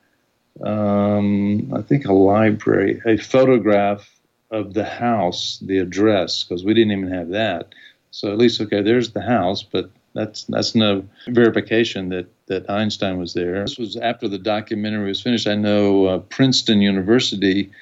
um, 0.63 1.73
I 1.75 1.81
think, 1.81 2.05
a 2.05 2.13
library, 2.13 3.01
a 3.07 3.17
photograph 3.17 4.07
of 4.51 4.75
the 4.75 4.85
house, 4.85 5.59
the 5.63 5.79
address, 5.79 6.45
because 6.45 6.63
we 6.63 6.75
didn't 6.75 6.93
even 6.93 7.11
have 7.11 7.31
that. 7.31 7.75
So 8.15 8.31
at 8.31 8.39
least, 8.39 8.61
okay, 8.61 8.81
there's 8.81 9.11
the 9.11 9.21
house, 9.21 9.65
but 9.65 9.91
that's 10.13 10.45
that's 10.45 10.77
no 10.77 11.05
verification 11.27 12.11
that 12.11 12.27
that 12.47 12.71
Einstein 12.71 13.19
was 13.19 13.35
there. 13.35 13.61
This 13.63 13.77
was 13.77 13.97
after 13.97 14.29
the 14.29 14.39
documentary 14.39 15.09
was 15.09 15.21
finished. 15.21 15.49
I 15.49 15.57
know 15.57 16.07
uh, 16.07 16.19
Princeton 16.19 16.81
University. 16.81 17.73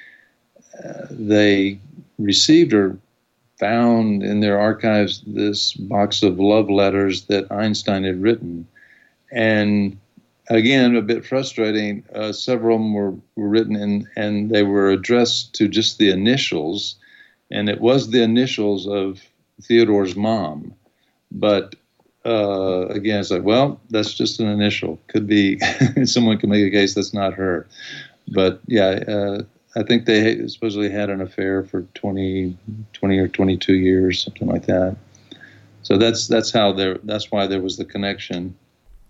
Uh, 0.83 1.05
they 1.11 1.79
received 2.17 2.73
or 2.73 2.97
found 3.59 4.23
in 4.23 4.39
their 4.39 4.59
archives 4.59 5.21
this 5.27 5.73
box 5.73 6.23
of 6.23 6.39
love 6.39 6.67
letters 6.67 7.25
that 7.25 7.51
Einstein 7.51 8.03
had 8.03 8.19
written. 8.19 8.67
And 9.31 9.99
again, 10.49 10.95
a 10.95 11.03
bit 11.03 11.23
frustrating, 11.23 12.03
uh, 12.15 12.31
several 12.31 12.77
of 12.77 12.81
them 12.81 12.93
were, 12.95 13.11
were 13.35 13.49
written 13.49 13.75
in, 13.75 14.09
and 14.15 14.49
they 14.49 14.63
were 14.63 14.89
addressed 14.89 15.53
to 15.55 15.67
just 15.67 15.99
the 15.99 16.09
initials. 16.09 16.95
And 17.51 17.69
it 17.69 17.81
was 17.81 18.09
the 18.09 18.23
initials 18.23 18.87
of 18.87 19.21
Theodore's 19.61 20.15
mom. 20.15 20.73
But 21.31 21.75
uh, 22.25 22.87
again, 22.87 23.19
it's 23.19 23.31
like, 23.31 23.43
well, 23.43 23.79
that's 23.89 24.13
just 24.13 24.39
an 24.39 24.47
initial. 24.47 24.99
Could 25.07 25.27
be 25.27 25.59
someone 26.05 26.37
can 26.37 26.49
make 26.49 26.65
a 26.65 26.71
case 26.71 26.93
that's 26.93 27.13
not 27.13 27.33
her. 27.33 27.67
But 28.29 28.61
yeah, 28.67 29.03
uh, 29.07 29.43
I 29.75 29.83
think 29.83 30.05
they 30.05 30.47
supposedly 30.47 30.89
had 30.89 31.09
an 31.09 31.21
affair 31.21 31.63
for 31.63 31.81
20, 31.95 32.57
20 32.93 33.17
or 33.19 33.27
22 33.27 33.73
years, 33.73 34.23
something 34.23 34.47
like 34.47 34.65
that. 34.67 34.95
So 35.81 35.97
that's 35.97 36.27
that's 36.27 36.51
how 36.51 36.71
there. 36.71 36.97
That's 37.03 37.29
why 37.29 37.45
there 37.45 37.61
was 37.61 37.75
the 37.75 37.83
connection. 37.83 38.55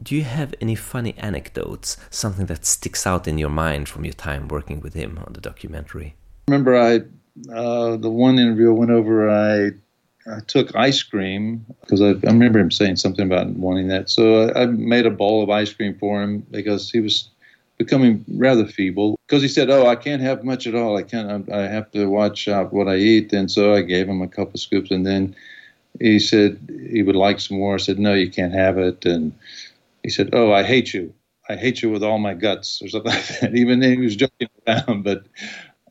Do 0.02 0.16
you 0.16 0.24
have 0.24 0.56
any 0.60 0.76
funny 0.76 1.14
anecdotes, 1.18 1.98
something 2.10 2.48
that 2.48 2.66
sticks 2.66 3.06
out 3.06 3.28
in 3.28 3.38
your 3.38 3.50
mind 3.50 3.88
from 3.88 4.04
your 4.04 4.16
time 4.16 4.48
working 4.48 4.82
with 4.82 4.96
him 4.96 5.20
on 5.26 5.34
the 5.34 5.40
documentary? 5.40 6.16
Remember, 6.48 6.76
I 6.76 7.02
uh, 7.54 7.98
the 7.98 8.10
one 8.10 8.40
interview 8.40 8.70
I 8.70 8.74
went 8.74 8.92
over. 8.92 9.30
I 9.30 9.72
I 10.27 10.39
took 10.48 10.75
ice 10.75 11.03
cream 11.03 11.65
because 11.82 12.01
I, 12.01 12.10
I, 12.10 12.32
remember 12.32 12.60
him 12.60 12.72
saying 12.72 12.96
something 12.96 13.25
about 13.25 13.48
wanting 13.50 13.89
that. 13.89 14.10
So 14.10 14.50
I, 14.50 14.63
I, 14.63 14.65
made 14.68 15.06
a 15.06 15.12
bowl 15.12 15.44
of 15.44 15.50
ice 15.50 15.74
cream 15.74 15.98
for 15.98 16.22
him 16.22 16.46
because 16.50 16.89
he 16.89 17.01
was 17.01 17.30
becoming 17.77 18.24
rather 18.36 18.65
feeble 18.65 19.20
because 19.27 19.42
he 19.42 19.50
said, 19.50 19.70
"Oh, 19.70 19.88
I 19.88 19.96
can't 19.96 20.22
have 20.22 20.44
much 20.44 20.65
at 20.68 20.75
all. 20.75 20.98
I 20.98 21.03
can't. 21.03 21.51
I 21.51 21.68
have 21.68 21.92
to 21.92 22.06
watch 22.06 22.48
out 22.48 22.72
what 22.72 22.88
I 22.88 22.96
eat." 22.96 23.34
And 23.34 23.51
so 23.51 23.74
I 23.74 23.82
gave 23.82 24.08
him 24.08 24.22
a 24.22 24.27
couple 24.27 24.58
scoops, 24.60 24.92
and 24.92 25.06
then 25.06 25.36
he 26.00 26.20
said 26.20 26.58
he 26.89 27.03
would 27.03 27.15
like 27.15 27.39
some 27.39 27.58
more. 27.58 27.75
I 27.75 27.77
said, 27.77 28.00
"No, 28.00 28.13
you 28.13 28.30
can't 28.30 28.53
have 28.53 28.77
it." 28.77 29.06
And 29.06 29.34
he 30.03 30.10
said, 30.10 30.30
"Oh, 30.34 30.53
I 30.53 30.63
hate 30.63 30.94
you. 30.94 31.13
I 31.50 31.56
hate 31.58 31.82
you 31.82 31.89
with 31.89 32.03
all 32.03 32.20
my 32.20 32.34
guts," 32.34 32.82
or 32.82 32.88
something 32.88 33.12
like 33.13 33.39
that. 33.39 33.56
Even 33.56 33.82
he 33.82 33.98
was 33.98 34.15
joking 34.15 34.50
around. 34.68 35.03
But 35.03 35.25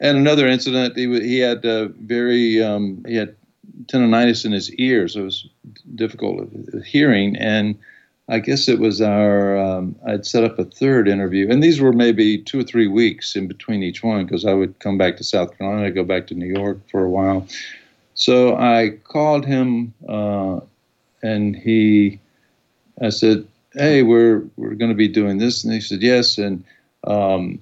and 0.00 0.16
another 0.16 0.46
incident, 0.46 0.96
he 0.96 1.06
he 1.20 1.38
had 1.38 1.64
a 1.64 1.88
very 1.88 2.62
um, 2.62 3.04
he 3.06 3.16
had 3.16 3.36
tendonitis 3.86 4.44
in 4.44 4.52
his 4.52 4.72
ears. 4.74 5.16
It 5.16 5.22
was 5.22 5.48
difficult 5.94 6.48
hearing 6.84 7.36
and 7.36 7.78
I 8.28 8.38
guess 8.38 8.68
it 8.68 8.78
was 8.78 9.02
our, 9.02 9.58
um, 9.58 9.96
I'd 10.06 10.24
set 10.24 10.44
up 10.44 10.58
a 10.58 10.64
third 10.64 11.08
interview. 11.08 11.50
And 11.50 11.62
these 11.62 11.80
were 11.80 11.92
maybe 11.92 12.38
two 12.38 12.60
or 12.60 12.62
three 12.62 12.86
weeks 12.86 13.34
in 13.34 13.48
between 13.48 13.82
each 13.82 14.02
one 14.02 14.24
because 14.24 14.44
I 14.44 14.54
would 14.54 14.78
come 14.78 14.96
back 14.96 15.16
to 15.16 15.24
South 15.24 15.58
Carolina, 15.58 15.90
go 15.90 16.04
back 16.04 16.28
to 16.28 16.34
New 16.34 16.46
York 16.46 16.78
for 16.90 17.04
a 17.04 17.10
while. 17.10 17.46
So 18.14 18.56
I 18.56 18.98
called 19.04 19.44
him 19.44 19.92
uh, 20.08 20.60
and 21.22 21.56
he, 21.56 22.20
I 23.00 23.10
said, 23.10 23.46
Hey, 23.72 24.02
we're, 24.02 24.44
we're 24.56 24.74
going 24.74 24.90
to 24.90 24.96
be 24.96 25.08
doing 25.08 25.38
this. 25.38 25.64
And 25.64 25.72
he 25.72 25.80
said, 25.80 26.02
Yes. 26.02 26.38
And 26.38 26.64
um, 27.04 27.60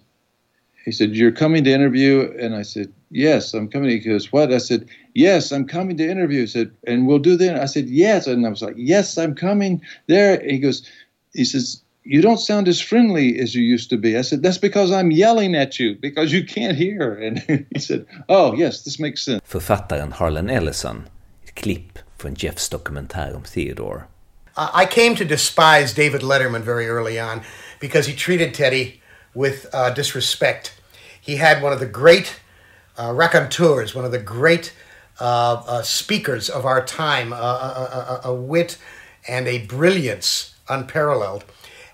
he 0.84 0.92
said, 0.92 1.16
You're 1.16 1.32
coming 1.32 1.64
to 1.64 1.72
interview? 1.72 2.32
And 2.38 2.54
I 2.54 2.62
said, 2.62 2.92
Yes, 3.10 3.54
I'm 3.54 3.68
coming. 3.68 3.90
He 3.90 3.98
goes, 4.00 4.30
What? 4.30 4.52
I 4.52 4.58
said, 4.58 4.88
yes, 5.14 5.52
I'm 5.52 5.66
coming 5.66 5.96
to 5.96 6.08
interview. 6.08 6.40
He 6.40 6.46
said, 6.46 6.70
and 6.86 7.06
we'll 7.06 7.18
do 7.18 7.36
that. 7.36 7.60
I 7.60 7.66
said, 7.66 7.88
yes. 7.88 8.26
And 8.26 8.46
I 8.46 8.50
was 8.50 8.62
like, 8.62 8.74
yes, 8.76 9.18
I'm 9.18 9.34
coming 9.34 9.82
there. 10.06 10.40
He 10.42 10.58
goes, 10.58 10.88
he 11.32 11.44
says, 11.44 11.82
you 12.04 12.22
don't 12.22 12.40
sound 12.40 12.68
as 12.68 12.80
friendly 12.80 13.38
as 13.38 13.54
you 13.54 13.62
used 13.62 13.90
to 13.90 13.96
be. 13.96 14.16
I 14.16 14.22
said, 14.22 14.42
that's 14.42 14.58
because 14.58 14.90
I'm 14.90 15.10
yelling 15.10 15.54
at 15.54 15.78
you 15.78 15.96
because 15.96 16.32
you 16.32 16.44
can't 16.44 16.76
hear. 16.76 17.14
And 17.22 17.66
he 17.74 17.80
said, 17.80 18.06
oh 18.28 18.54
yes, 18.54 18.82
this 18.82 18.98
makes 18.98 19.24
sense. 19.24 19.42
Författaren 19.44 20.12
Harlan 20.12 20.50
Ellison, 20.50 21.08
ett 21.44 21.54
klipp 21.54 21.98
från 22.18 22.34
Jeffs 22.34 22.68
dokumentär 22.68 23.34
om 23.36 23.42
Theodore. 23.42 24.02
I 24.56 24.84
came 24.84 25.16
to 25.16 25.24
despise 25.24 25.94
David 25.94 26.22
Letterman 26.22 26.62
very 26.62 26.86
early 26.86 27.20
on 27.20 27.40
because 27.80 28.10
he 28.10 28.16
treated 28.16 28.54
Teddy 28.54 29.00
with 29.34 29.66
uh, 29.72 29.94
disrespect. 29.94 30.72
He 31.20 31.36
had 31.36 31.62
one 31.62 31.72
of 31.72 31.78
the 31.78 31.86
great 31.86 32.40
uh, 32.98 33.12
raconteurs, 33.12 33.94
one 33.94 34.04
of 34.04 34.12
the 34.12 34.18
great 34.18 34.72
speakers 35.82 36.48
of 36.48 36.64
our 36.64 36.84
time, 36.84 37.32
a, 37.32 38.20
a, 38.24 38.28
a, 38.28 38.34
wit 38.34 38.78
and 39.28 39.46
a 39.46 39.66
brilliance 39.66 40.54
unparalleled. 40.68 41.44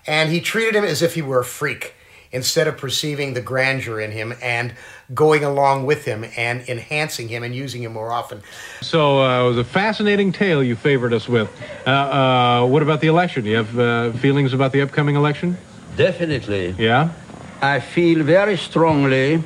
And 0.05 0.31
he 0.31 0.39
treated 0.39 0.75
him 0.75 0.85
as 0.85 1.01
if 1.01 1.15
he 1.15 1.21
were 1.21 1.39
a 1.39 1.45
freak 1.45 1.93
instead 2.31 2.67
of 2.67 2.77
perceiving 2.77 3.33
the 3.33 3.41
grandeur 3.41 3.99
in 3.99 4.11
him 4.11 4.33
and 4.41 4.73
going 5.13 5.43
along 5.43 5.85
with 5.85 6.05
him 6.05 6.25
and 6.35 6.67
enhancing 6.67 7.27
him 7.29 7.43
and 7.43 7.55
using 7.55 7.83
him 7.83 7.93
more 7.93 8.11
often. 8.11 8.41
So 8.81 9.21
uh, 9.21 9.45
it 9.45 9.47
was 9.47 9.57
a 9.57 9.63
fascinating 9.63 10.31
tale 10.31 10.61
you 10.61 10.75
favored 10.75 11.13
us 11.13 11.29
with. 11.29 11.49
Uh, 11.85 11.89
uh, 11.89 12.67
what 12.67 12.83
about 12.83 12.99
the 13.01 13.07
election? 13.07 13.43
Do 13.43 13.49
you 13.49 13.57
have 13.57 13.79
uh, 13.79 14.11
feelings 14.13 14.53
about 14.53 14.71
the 14.71 14.81
upcoming 14.81 15.15
election? 15.15 15.57
Definitely. 15.95 16.75
Yeah? 16.77 17.11
I 17.61 17.79
feel 17.79 18.23
very 18.23 18.57
strongly, 18.57 19.41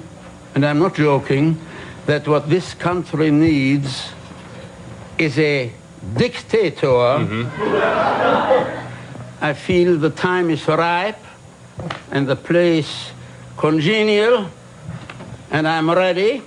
and 0.55 0.65
I'm 0.65 0.79
not 0.79 0.95
joking, 0.95 1.59
that 2.05 2.27
what 2.27 2.49
this 2.49 2.73
country 2.73 3.31
needs 3.31 4.09
is 5.17 5.37
a 5.37 5.71
dictator. 6.15 6.87
Mm-hmm. 6.87 7.47
I 9.43 9.53
feel 9.53 9.97
the 9.97 10.09
time 10.09 10.49
is 10.49 10.67
ripe 10.67 11.23
and 12.11 12.27
the 12.27 12.35
place 12.35 13.11
congenial 13.57 14.49
and 15.51 15.67
I'm 15.67 15.89
ready. 15.91 16.41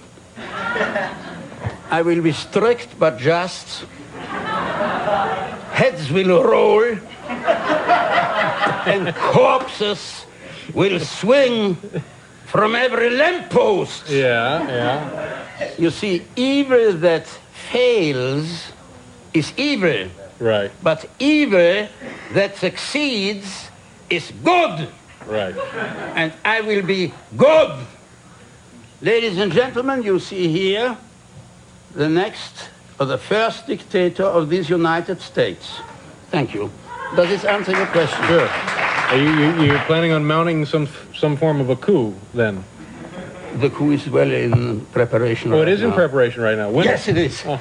I 1.90 2.02
will 2.02 2.22
be 2.22 2.32
strict 2.32 2.98
but 2.98 3.18
just. 3.18 3.84
Heads 5.74 6.10
will 6.10 6.42
roll, 6.42 6.96
and 8.86 9.14
corpses 9.16 10.24
will 10.72 11.00
swing 11.00 11.76
from 12.54 12.76
every 12.76 13.10
lamppost. 13.10 14.08
Yeah, 14.08 14.62
yeah. 14.68 15.74
You 15.76 15.90
see, 15.90 16.22
evil 16.36 16.92
that 16.92 17.26
fails 17.26 18.70
is 19.32 19.52
evil. 19.56 20.06
Right. 20.38 20.70
But 20.80 21.10
evil 21.18 21.88
that 22.32 22.56
succeeds 22.56 23.70
is 24.08 24.32
good. 24.44 24.88
Right. 25.26 25.56
And 26.14 26.32
I 26.44 26.60
will 26.60 26.82
be 26.82 27.12
good. 27.36 27.72
Ladies 29.02 29.36
and 29.38 29.50
gentlemen, 29.50 30.04
you 30.04 30.20
see 30.20 30.46
here 30.46 30.96
the 31.92 32.08
next 32.08 32.70
or 33.00 33.06
the 33.06 33.18
first 33.18 33.66
dictator 33.66 34.22
of 34.22 34.48
these 34.48 34.70
United 34.70 35.20
States. 35.20 35.80
Thank 36.30 36.54
you. 36.54 36.70
Does 37.16 37.28
this 37.30 37.44
answer 37.44 37.72
your 37.72 37.86
question? 37.86 38.24
Sure. 38.28 38.83
Are 39.10 39.16
you, 39.16 39.30
you, 39.30 39.62
you're 39.64 39.84
planning 39.86 40.12
on 40.12 40.24
mounting 40.24 40.66
some 40.66 40.88
some 41.14 41.36
form 41.36 41.60
of 41.60 41.70
a 41.70 41.76
coup 41.76 42.14
then? 42.32 42.64
The 43.60 43.70
coup 43.70 43.92
is 43.92 44.08
well 44.08 44.32
in 44.32 44.84
preparation. 44.86 45.52
Oh, 45.52 45.58
right 45.58 45.68
it 45.68 45.74
is 45.74 45.80
now. 45.80 45.88
in 45.88 45.92
preparation 45.92 46.42
right 46.42 46.56
now. 46.58 46.70
When 46.70 46.84
Yes, 46.84 47.06
it 47.08 47.16
is. 47.16 47.42
Oh. 47.46 47.60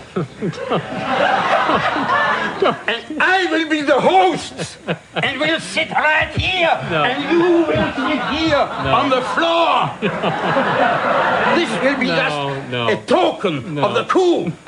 and 2.65 3.22
I 3.22 3.46
will 3.51 3.67
be 3.70 3.81
the 3.81 4.00
host, 4.00 4.77
and 5.16 5.40
we'll 5.40 5.59
sit 5.59 5.90
right 5.92 6.29
here, 6.38 6.72
No. 6.90 7.03
and 7.03 7.24
you 7.31 7.40
will 7.68 7.94
sit 7.94 8.22
here 8.38 8.57
on 8.57 9.09
the 9.09 9.22
floor. 9.33 9.92
this 11.57 11.70
will 11.83 12.00
be 12.00 12.07
No, 12.07 12.16
just 12.16 12.70
no. 12.72 12.88
a 12.90 12.96
token 13.05 13.75
No. 13.75 13.85
of 13.85 13.94
the 13.96 14.05
coup. 14.05 14.50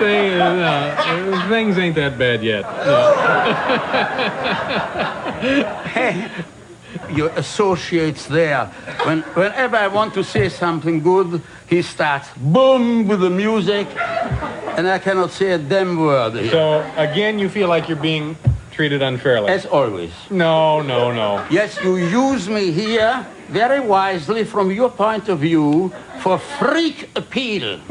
Thing- 0.00 0.38
no, 0.38 1.46
things 1.48 1.78
ain't 1.78 1.94
that 1.96 2.18
bad 2.18 2.42
yet. 2.42 2.64
Your 7.08 7.30
associates 7.30 8.26
there. 8.26 8.66
When, 9.04 9.22
whenever 9.34 9.76
I 9.76 9.88
want 9.88 10.14
to 10.14 10.22
say 10.24 10.48
something 10.48 11.00
good, 11.02 11.42
he 11.68 11.82
starts 11.82 12.28
boom 12.36 13.08
with 13.08 13.20
the 13.20 13.30
music, 13.30 13.86
and 14.76 14.86
I 14.88 14.98
cannot 14.98 15.30
say 15.32 15.52
a 15.52 15.58
damn 15.58 15.96
word. 15.98 16.34
here. 16.34 16.50
So 16.50 16.82
again, 16.96 17.38
you 17.38 17.48
feel 17.48 17.68
like 17.68 17.88
you're 17.88 17.96
being 18.12 18.36
treated 18.70 19.02
unfairly. 19.02 19.48
As 19.50 19.66
always. 19.66 20.12
No, 20.30 20.80
no, 20.82 21.10
no. 21.12 21.44
Yes, 21.50 21.78
you 21.82 21.96
use 21.96 22.48
me 22.48 22.70
here 22.70 23.26
very 23.48 23.80
wisely 23.80 24.44
from 24.44 24.70
your 24.70 24.88
point 24.90 25.28
of 25.28 25.40
view 25.40 25.92
for 26.20 26.38
freak 26.38 27.10
appeal. 27.16 27.80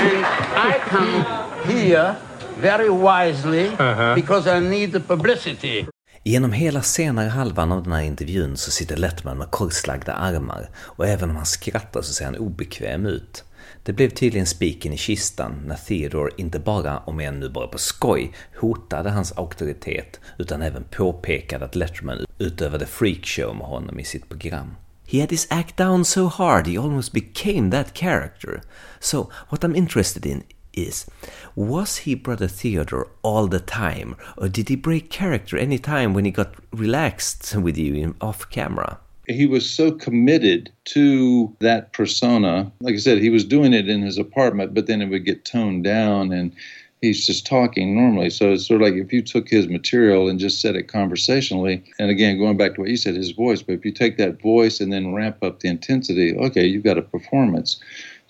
and 0.00 0.24
I 0.56 0.80
come 0.86 1.24
here 1.70 2.16
very 2.58 2.90
wisely 2.90 3.68
Uh-huh. 3.68 4.14
because 4.14 4.46
I 4.46 4.60
need 4.60 4.92
the 4.92 5.00
publicity. 5.00 5.86
Genom 6.24 6.52
hela 6.52 6.82
senare 6.82 7.28
halvan 7.28 7.72
av 7.72 7.82
den 7.82 7.92
här 7.92 8.02
intervjun 8.02 8.56
så 8.56 8.70
sitter 8.70 8.96
Lettman 8.96 9.38
med 9.38 9.50
korslagda 9.50 10.12
armar 10.12 10.70
och 10.76 11.06
även 11.06 11.30
om 11.30 11.36
han 11.36 11.46
skrattar 11.46 12.02
så 12.02 12.12
ser 12.12 12.24
han 12.24 12.36
obekväm 12.36 13.06
ut. 13.06 13.44
Det 13.82 13.92
blev 13.92 14.10
tydligen 14.10 14.46
spiken 14.46 14.92
i 14.92 14.96
kistan 14.96 15.62
när 15.66 15.76
Theodore 15.76 16.30
inte 16.36 16.58
bara, 16.58 16.98
om 16.98 17.20
än 17.20 17.40
nu 17.40 17.48
bara 17.48 17.66
på 17.66 17.78
skoj, 17.78 18.32
hotade 18.56 19.10
hans 19.10 19.32
auktoritet 19.32 20.20
utan 20.38 20.62
även 20.62 20.84
påpekade 20.84 21.64
att 21.64 21.74
Letterman 21.74 22.26
utövade 22.38 22.86
freakshow 22.86 23.56
med 23.56 23.66
honom 23.66 23.98
i 23.98 24.04
sitt 24.04 24.28
program. 24.28 24.76
He 25.06 25.20
had 25.20 25.30
his 25.30 25.46
act 25.50 25.76
down 25.76 26.04
so 26.04 26.26
hard 26.26 26.66
he 26.66 26.78
almost 26.78 27.12
became 27.12 27.70
that 27.70 27.98
character. 27.98 28.62
So, 29.00 29.30
what 29.48 29.64
I'm 29.64 29.76
interested 29.76 30.26
in 30.26 30.42
is 30.72 31.06
was 31.54 31.98
he 31.98 32.14
brother 32.14 32.48
Theodore 32.48 33.08
all 33.22 33.46
the 33.46 33.60
time 33.60 34.16
or 34.38 34.48
did 34.48 34.68
he 34.68 34.76
break 34.76 35.10
character 35.10 35.56
any 35.56 35.78
time 35.78 36.14
when 36.14 36.24
he 36.24 36.30
got 36.30 36.54
relaxed 36.72 37.54
with 37.56 37.76
you 37.76 38.14
off 38.20 38.48
camera? 38.50 38.98
he 39.30 39.46
was 39.46 39.68
so 39.68 39.92
committed 39.92 40.72
to 40.86 41.54
that 41.60 41.92
persona. 41.92 42.70
Like 42.80 42.94
I 42.94 42.98
said, 42.98 43.18
he 43.18 43.30
was 43.30 43.44
doing 43.44 43.72
it 43.72 43.88
in 43.88 44.02
his 44.02 44.18
apartment, 44.18 44.74
but 44.74 44.86
then 44.86 45.00
it 45.00 45.06
would 45.06 45.24
get 45.24 45.44
toned 45.44 45.84
down 45.84 46.32
and 46.32 46.52
he's 47.00 47.26
just 47.26 47.46
talking 47.46 47.94
normally. 47.94 48.30
So 48.30 48.52
it's 48.52 48.66
sort 48.66 48.82
of 48.82 48.88
like 48.88 48.94
if 48.94 49.12
you 49.12 49.22
took 49.22 49.48
his 49.48 49.68
material 49.68 50.28
and 50.28 50.38
just 50.38 50.60
said 50.60 50.76
it 50.76 50.88
conversationally, 50.88 51.82
and 51.98 52.10
again, 52.10 52.38
going 52.38 52.56
back 52.56 52.74
to 52.74 52.80
what 52.80 52.90
you 52.90 52.96
said, 52.96 53.14
his 53.14 53.30
voice, 53.30 53.62
but 53.62 53.74
if 53.74 53.84
you 53.84 53.92
take 53.92 54.18
that 54.18 54.40
voice 54.40 54.80
and 54.80 54.92
then 54.92 55.14
ramp 55.14 55.42
up 55.42 55.60
the 55.60 55.68
intensity, 55.68 56.36
okay, 56.36 56.66
you've 56.66 56.84
got 56.84 56.98
a 56.98 57.02
performance. 57.02 57.80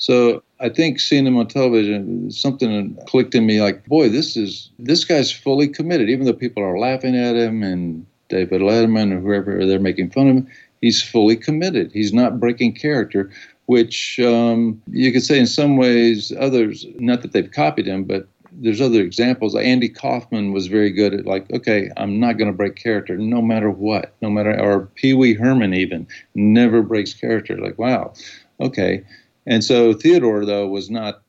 So 0.01 0.43
I 0.59 0.71
think 0.71 0.99
seeing 0.99 1.27
him 1.27 1.37
on 1.37 1.47
television, 1.47 2.31
something 2.31 2.97
clicked 3.07 3.35
in 3.35 3.45
me 3.45 3.61
like, 3.61 3.85
boy, 3.87 4.09
this 4.09 4.35
is 4.35 4.71
this 4.79 5.05
guy's 5.05 5.31
fully 5.31 5.69
committed, 5.69 6.09
even 6.09 6.25
though 6.25 6.33
people 6.33 6.63
are 6.63 6.79
laughing 6.79 7.15
at 7.15 7.37
him 7.37 7.63
and 7.63 8.07
David 8.31 8.63
Letterman 8.63 9.13
or 9.13 9.21
whoever 9.21 9.67
they're 9.67 9.79
making 9.79 10.11
fun 10.11 10.29
of 10.29 10.37
him. 10.37 10.49
He's 10.81 11.03
fully 11.03 11.37
committed. 11.37 11.93
He's 11.93 12.15
not 12.15 12.41
breaking 12.41 12.77
character, 12.77 13.31
which 13.67 14.19
um, 14.21 14.81
you 14.91 15.13
could 15.13 15.23
say 15.23 15.39
in 15.39 15.47
some 15.47 15.77
ways 15.77 16.33
others, 16.41 16.87
not 16.99 17.21
that 17.21 17.33
they've 17.33 17.51
copied 17.51 17.87
him, 17.87 18.05
but 18.05 18.27
there's 18.53 18.81
other 18.81 19.03
examples. 19.03 19.55
Andy 19.55 19.91
Kaufman 19.91 20.53
was 20.53 20.67
very 20.67 20.91
good 20.91 21.13
at 21.13 21.27
like, 21.27 21.51
okay, 21.53 21.91
I'm 21.99 22.19
not 22.19 22.39
going 22.39 22.51
to 22.51 22.57
break 22.57 22.75
character 22.75 23.19
no 23.19 23.43
matter 23.43 23.71
what, 23.71 24.15
no 24.23 24.31
matter, 24.31 24.59
or 24.59 24.87
Pee 24.95 25.13
Wee 25.13 25.35
Herman 25.35 25.75
even 25.75 26.09
never 26.35 26.81
breaks 26.81 27.13
character. 27.13 27.59
Like, 27.59 27.79
wow, 27.79 28.15
okay. 28.61 29.05
And 29.47 29.65
so 29.65 29.93
Theodore 29.93 30.45
though 30.45 30.67
was 30.67 30.91
not 30.91 31.23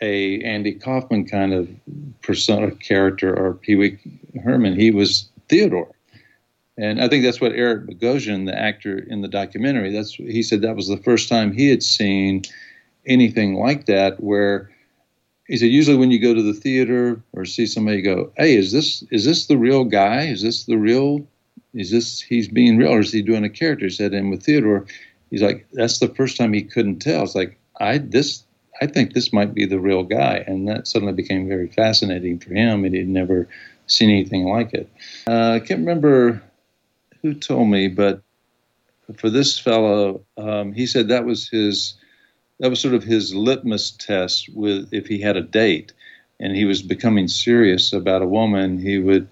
a 0.00 0.40
Andy 0.42 0.72
Kaufman 0.72 1.26
kind 1.26 1.52
of 1.52 1.68
persona 2.22 2.70
character 2.72 3.34
or 3.36 3.54
Pee 3.54 3.76
Wee 3.76 3.98
Herman. 4.42 4.78
He 4.78 4.90
was 4.90 5.28
Theodore. 5.48 5.94
And 6.78 7.02
I 7.02 7.08
think 7.08 7.24
that's 7.24 7.40
what 7.40 7.52
Eric 7.52 7.86
Bogosian, 7.86 8.46
the 8.46 8.58
actor 8.58 8.98
in 8.98 9.20
the 9.20 9.28
documentary, 9.28 9.92
that's 9.92 10.14
he 10.14 10.42
said 10.42 10.62
that 10.62 10.76
was 10.76 10.88
the 10.88 10.96
first 10.96 11.28
time 11.28 11.52
he 11.52 11.68
had 11.68 11.82
seen 11.82 12.42
anything 13.06 13.54
like 13.54 13.86
that 13.86 14.22
where 14.22 14.70
he 15.46 15.56
said 15.56 15.66
usually 15.66 15.96
when 15.96 16.10
you 16.10 16.20
go 16.20 16.32
to 16.32 16.42
the 16.42 16.54
theater 16.54 17.20
or 17.32 17.44
see 17.44 17.66
somebody 17.66 18.00
go, 18.00 18.32
Hey, 18.36 18.56
is 18.56 18.72
this 18.72 19.02
is 19.10 19.24
this 19.24 19.46
the 19.46 19.58
real 19.58 19.84
guy? 19.84 20.22
Is 20.22 20.42
this 20.42 20.64
the 20.64 20.78
real 20.78 21.26
is 21.74 21.90
this 21.90 22.20
he's 22.20 22.48
being 22.48 22.78
real 22.78 22.92
or 22.92 23.00
is 23.00 23.12
he 23.12 23.20
doing 23.20 23.44
a 23.44 23.50
character? 23.50 23.86
He 23.86 23.90
said 23.90 24.14
and 24.14 24.30
with 24.30 24.42
Theodore, 24.42 24.86
he's 25.30 25.42
like, 25.42 25.66
That's 25.72 25.98
the 25.98 26.08
first 26.08 26.36
time 26.36 26.52
he 26.52 26.62
couldn't 26.62 26.98
tell. 26.98 27.22
It's 27.22 27.34
like 27.34 27.58
I 27.78 27.98
this 27.98 28.44
I 28.80 28.86
think 28.86 29.12
this 29.12 29.32
might 29.32 29.54
be 29.54 29.66
the 29.66 29.80
real 29.80 30.02
guy. 30.02 30.44
And 30.46 30.66
that 30.68 30.88
suddenly 30.88 31.12
became 31.12 31.48
very 31.48 31.68
fascinating 31.68 32.38
for 32.38 32.54
him 32.54 32.84
and 32.84 32.94
he'd 32.94 33.08
never 33.08 33.48
seen 33.86 34.10
anything 34.10 34.44
like 34.44 34.72
it. 34.72 34.88
Uh, 35.26 35.52
I 35.52 35.58
can't 35.60 35.80
remember 35.80 36.42
who 37.22 37.34
told 37.34 37.68
me, 37.68 37.88
but 37.88 38.22
for 39.16 39.28
this 39.28 39.58
fellow, 39.58 40.22
um, 40.38 40.72
he 40.72 40.86
said 40.86 41.08
that 41.08 41.26
was 41.26 41.48
his 41.48 41.94
that 42.60 42.70
was 42.70 42.80
sort 42.80 42.94
of 42.94 43.02
his 43.02 43.34
litmus 43.34 43.90
test 43.90 44.50
with 44.54 44.92
if 44.92 45.06
he 45.06 45.20
had 45.20 45.36
a 45.36 45.42
date 45.42 45.92
and 46.38 46.54
he 46.54 46.66
was 46.66 46.82
becoming 46.82 47.26
serious 47.26 47.92
about 47.92 48.22
a 48.22 48.26
woman, 48.26 48.78
he 48.78 48.98
would 48.98 49.28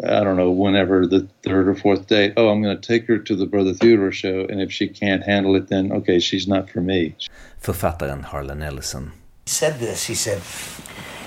I 0.00 0.24
don't 0.24 0.36
know, 0.36 0.50
whenever 0.50 1.06
the 1.06 1.28
third 1.42 1.68
or 1.68 1.74
fourth 1.74 2.06
date, 2.06 2.32
oh, 2.36 2.48
I'm 2.48 2.62
going 2.62 2.80
to 2.80 2.86
take 2.86 3.06
her 3.08 3.18
to 3.18 3.36
the 3.36 3.46
Brother 3.46 3.74
Theodore 3.74 4.12
show, 4.12 4.46
and 4.48 4.60
if 4.60 4.72
she 4.72 4.88
can't 4.88 5.22
handle 5.22 5.54
it, 5.56 5.68
then 5.68 5.92
okay, 5.92 6.18
she's 6.18 6.48
not 6.48 6.70
for 6.70 6.80
me. 6.80 7.14
Författaren 7.60 8.22
Harlan 8.22 8.62
Ellison. 8.62 9.12
He 9.44 9.50
said 9.50 9.78
this. 9.78 10.06
He 10.06 10.14
said, 10.14 10.40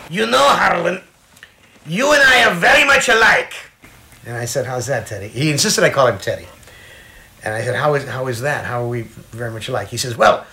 "You 0.09 0.25
know, 0.25 0.47
Harlan, 0.49 1.01
you 1.85 2.13
and 2.13 2.21
I 2.23 2.45
are 2.45 2.55
very 2.55 2.85
much 2.85 3.07
alike." 3.09 3.53
And 4.25 4.35
I 4.43 4.45
said, 4.45 4.65
"How's 4.65 4.87
that, 4.87 5.07
Teddy?" 5.07 5.27
He 5.27 5.51
insisted 5.51 5.83
I 5.83 5.89
call 5.89 6.07
him 6.07 6.17
Teddy. 6.17 6.47
And 7.43 7.53
I 7.53 7.63
said, 7.63 7.75
"How 7.75 7.95
is 7.95 8.05
how 8.09 8.27
is 8.27 8.39
that? 8.41 8.65
How 8.65 8.83
are 8.83 8.87
we 8.87 9.01
very 9.31 9.51
much 9.51 9.69
alike?" 9.69 9.89
He 9.89 9.97
says, 9.97 10.17
"Well, 10.17 10.45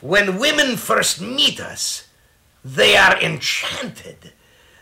when 0.00 0.38
women 0.38 0.76
first 0.76 1.20
meet 1.20 1.60
us, 1.60 2.08
they 2.64 2.96
are 2.96 3.16
enchanted. 3.22 4.32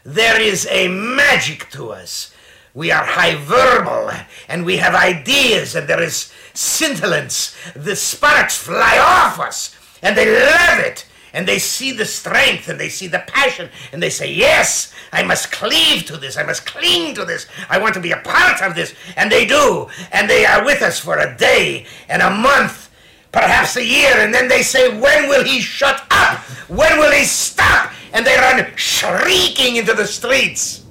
There 0.04 0.40
is 0.40 0.66
a 0.70 0.88
magic 0.88 1.68
to 1.70 1.92
us." 1.92 2.31
We 2.74 2.90
are 2.90 3.04
high 3.04 3.34
verbal 3.34 4.10
and 4.48 4.64
we 4.64 4.78
have 4.78 4.94
ideas 4.94 5.74
and 5.74 5.86
there 5.86 6.02
is 6.02 6.32
scintillance. 6.54 7.54
The 7.74 7.96
sparks 7.96 8.56
fly 8.56 8.98
off 8.98 9.38
us 9.38 9.76
and 10.02 10.16
they 10.16 10.26
love 10.26 10.78
it 10.78 11.06
and 11.34 11.46
they 11.46 11.58
see 11.58 11.92
the 11.92 12.04
strength 12.04 12.68
and 12.68 12.78
they 12.78 12.88
see 12.88 13.06
the 13.06 13.24
passion 13.26 13.68
and 13.92 14.02
they 14.02 14.10
say, 14.10 14.32
Yes, 14.32 14.92
I 15.12 15.22
must 15.22 15.52
cleave 15.52 16.04
to 16.06 16.16
this, 16.16 16.36
I 16.36 16.44
must 16.44 16.66
cling 16.66 17.14
to 17.14 17.24
this, 17.24 17.46
I 17.68 17.78
want 17.78 17.94
to 17.94 18.00
be 18.00 18.12
a 18.12 18.18
part 18.18 18.62
of 18.62 18.74
this. 18.74 18.94
And 19.16 19.30
they 19.30 19.46
do. 19.46 19.88
And 20.10 20.28
they 20.28 20.46
are 20.46 20.64
with 20.64 20.82
us 20.82 20.98
for 20.98 21.18
a 21.18 21.36
day 21.36 21.86
and 22.08 22.22
a 22.22 22.30
month, 22.30 22.90
perhaps 23.32 23.76
a 23.76 23.84
year, 23.84 24.14
and 24.16 24.32
then 24.32 24.48
they 24.48 24.62
say, 24.62 24.98
When 24.98 25.28
will 25.28 25.44
he 25.44 25.60
shut 25.60 26.06
up? 26.10 26.38
When 26.68 26.98
will 26.98 27.12
he 27.12 27.24
stop? 27.24 27.92
And 28.14 28.26
they 28.26 28.36
run 28.36 28.66
shrieking 28.76 29.76
into 29.76 29.94
the 29.94 30.06
streets. 30.06 30.84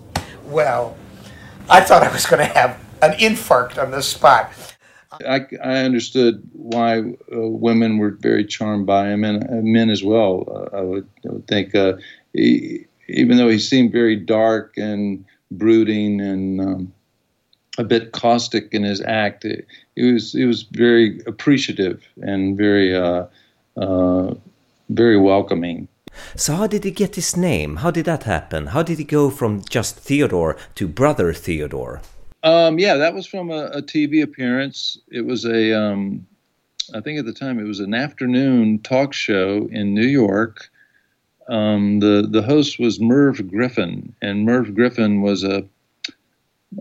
Well, 0.45 0.97
I 1.69 1.81
thought 1.81 2.03
I 2.03 2.11
was 2.11 2.25
going 2.25 2.45
to 2.45 2.53
have 2.53 2.79
an 3.01 3.13
infarct 3.13 3.81
on 3.81 3.91
the 3.91 4.01
spot. 4.01 4.51
I, 5.27 5.45
I 5.63 5.79
understood 5.79 6.41
why 6.53 6.99
uh, 6.99 7.03
women 7.29 7.97
were 7.97 8.11
very 8.11 8.45
charmed 8.45 8.85
by 8.85 9.09
him, 9.09 9.23
and 9.23 9.43
uh, 9.43 9.61
men 9.61 9.89
as 9.89 10.03
well. 10.03 10.45
Uh, 10.47 10.77
I, 10.77 10.81
would, 10.81 11.09
I, 11.27 11.31
would, 11.33 11.47
think, 11.47 11.75
uh, 11.75 11.93
he, 12.33 12.85
even 13.07 13.37
though 13.37 13.49
he 13.49 13.59
seemed 13.59 13.91
very 13.91 14.15
dark 14.15 14.77
and 14.77 15.25
brooding 15.51 16.21
and 16.21 16.61
um, 16.61 16.93
a 17.77 17.83
bit 17.83 18.13
caustic 18.13 18.73
in 18.73 18.83
his 18.83 19.01
act, 19.01 19.43
it, 19.43 19.67
it, 19.95 20.13
was 20.13 20.33
it 20.33 20.45
was 20.45 20.63
very 20.63 21.21
appreciative 21.27 22.03
and 22.21 22.57
very 22.57 22.95
uh, 22.95 23.25
uh, 23.77 24.33
very 24.89 25.17
welcoming. 25.17 25.87
So 26.35 26.55
how 26.55 26.67
did 26.67 26.83
he 26.83 26.91
get 26.91 27.15
his 27.15 27.35
name? 27.35 27.77
How 27.77 27.91
did 27.91 28.05
that 28.05 28.23
happen? 28.23 28.67
How 28.67 28.83
did 28.83 28.97
he 28.97 29.03
go 29.03 29.29
from 29.29 29.63
just 29.69 29.97
Theodore 29.97 30.57
to 30.75 30.87
Brother 30.87 31.33
Theodore? 31.33 32.01
Um, 32.43 32.79
yeah, 32.79 32.95
that 32.95 33.13
was 33.13 33.27
from 33.27 33.51
a, 33.51 33.65
a 33.67 33.81
TV 33.81 34.23
appearance. 34.23 34.97
It 35.09 35.25
was 35.25 35.45
a, 35.45 35.79
um, 35.79 36.25
I 36.93 37.01
think 37.01 37.19
at 37.19 37.25
the 37.25 37.33
time 37.33 37.59
it 37.59 37.67
was 37.67 37.79
an 37.79 37.93
afternoon 37.93 38.79
talk 38.79 39.13
show 39.13 39.69
in 39.71 39.93
New 39.93 40.07
York. 40.07 40.69
Um, 41.47 41.99
the 41.99 42.27
the 42.29 42.41
host 42.41 42.79
was 42.79 42.99
Merv 42.99 43.49
Griffin, 43.49 44.15
and 44.21 44.45
Merv 44.45 44.73
Griffin 44.73 45.21
was 45.21 45.43
a, 45.43 45.65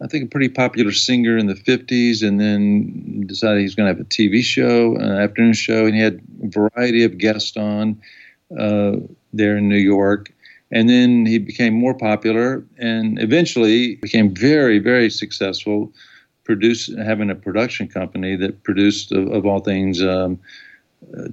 I 0.01 0.07
think, 0.07 0.25
a 0.25 0.29
pretty 0.29 0.49
popular 0.49 0.93
singer 0.93 1.37
in 1.37 1.47
the 1.47 1.55
'50s, 1.55 2.27
and 2.27 2.41
then 2.41 3.27
decided 3.27 3.59
he 3.59 3.65
was 3.65 3.75
going 3.75 3.93
to 3.93 3.99
have 3.99 4.07
a 4.07 4.09
TV 4.09 4.43
show, 4.43 4.95
an 4.97 5.19
afternoon 5.19 5.55
show, 5.55 5.87
and 5.87 5.95
he 5.95 6.01
had 6.01 6.21
a 6.43 6.49
variety 6.49 7.05
of 7.05 7.19
guests 7.19 7.57
on 7.57 8.01
uh, 8.59 8.97
there 9.33 9.57
in 9.57 9.69
New 9.69 9.77
York. 9.77 10.33
And 10.73 10.89
then 10.89 11.27
he 11.27 11.39
became 11.39 11.75
more 11.75 11.95
popular 11.95 12.65
and 12.79 13.21
eventually 13.21 13.97
became 13.97 14.33
very, 14.35 14.79
very 14.79 15.11
successful, 15.11 15.93
produce, 16.45 16.89
having 16.97 17.31
a 17.31 17.35
production 17.35 17.89
company 17.89 18.37
that 18.37 18.63
produced, 18.63 19.11
of, 19.13 19.29
of 19.33 19.47
all 19.47 19.61
things, 19.61 20.01
um, 20.03 20.39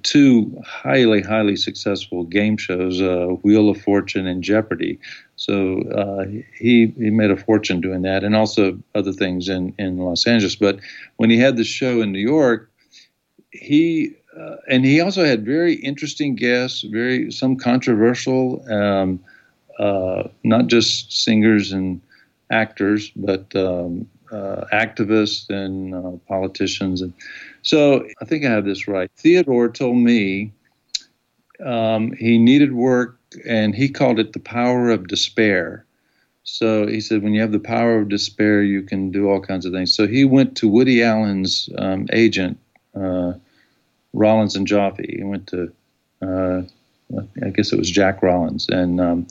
two 0.03 0.59
highly, 0.65 1.21
highly 1.21 1.55
successful 1.55 2.23
game 2.23 2.57
shows, 2.57 3.01
uh, 3.01 3.27
Wheel 3.43 3.69
of 3.69 3.81
Fortune 3.81 4.27
and 4.27 4.43
Jeopardy. 4.43 4.99
So 5.35 5.81
uh, 5.91 6.25
he 6.57 6.93
he 6.97 7.09
made 7.11 7.31
a 7.31 7.37
fortune 7.37 7.81
doing 7.81 8.01
that, 8.03 8.23
and 8.23 8.35
also 8.35 8.79
other 8.95 9.11
things 9.11 9.49
in 9.49 9.73
in 9.77 9.97
Los 9.97 10.25
Angeles. 10.25 10.55
But 10.55 10.79
when 11.17 11.29
he 11.29 11.37
had 11.37 11.57
the 11.57 11.63
show 11.63 12.01
in 12.01 12.11
New 12.11 12.19
York, 12.19 12.71
he 13.51 14.15
uh, 14.37 14.57
and 14.69 14.85
he 14.85 15.01
also 15.01 15.23
had 15.23 15.45
very 15.45 15.75
interesting 15.75 16.35
guests, 16.35 16.81
very 16.81 17.31
some 17.31 17.55
controversial, 17.55 18.63
um, 18.71 19.19
uh, 19.79 20.23
not 20.43 20.67
just 20.67 21.11
singers 21.11 21.71
and 21.71 22.01
actors, 22.51 23.11
but 23.15 23.55
um, 23.55 24.07
uh, 24.31 24.65
activists 24.73 25.49
and 25.49 25.95
uh, 25.95 26.11
politicians. 26.27 27.01
And 27.01 27.13
so 27.61 28.07
I 28.21 28.25
think 28.25 28.45
I 28.45 28.49
have 28.49 28.65
this 28.65 28.87
right. 28.87 29.09
Theodore 29.17 29.69
told 29.69 29.97
me 29.97 30.51
um, 31.63 32.13
he 32.13 32.37
needed 32.37 32.73
work, 32.73 33.17
and 33.47 33.73
he 33.73 33.89
called 33.89 34.19
it 34.19 34.33
the 34.33 34.39
power 34.39 34.89
of 34.89 35.07
despair. 35.07 35.85
So 36.43 36.87
he 36.87 37.01
said, 37.01 37.23
when 37.23 37.33
you 37.33 37.41
have 37.41 37.51
the 37.51 37.59
power 37.59 37.99
of 37.99 38.07
despair, 38.07 38.63
you 38.63 38.81
can 38.81 39.11
do 39.11 39.29
all 39.29 39.41
kinds 39.41 39.65
of 39.65 39.73
things. 39.73 39.93
So 39.93 40.07
he 40.07 40.23
went 40.23 40.55
to 40.57 40.69
Woody 40.69 41.03
Allen's 41.03 41.69
um, 41.77 42.07
agent. 42.13 42.57
Uh, 42.95 43.33
Rollins 44.17 44.55
and 44.55 44.67
Joffe. 44.67 45.05
He 45.09 45.23
went 45.23 45.47
to, 45.47 45.71
uh, 46.21 46.61
I 47.43 47.49
guess 47.49 47.71
it 47.71 47.77
was 47.77 47.89
Jack 47.89 48.21
Rollins, 48.21 48.67
and 48.69 48.99
um, 48.99 49.27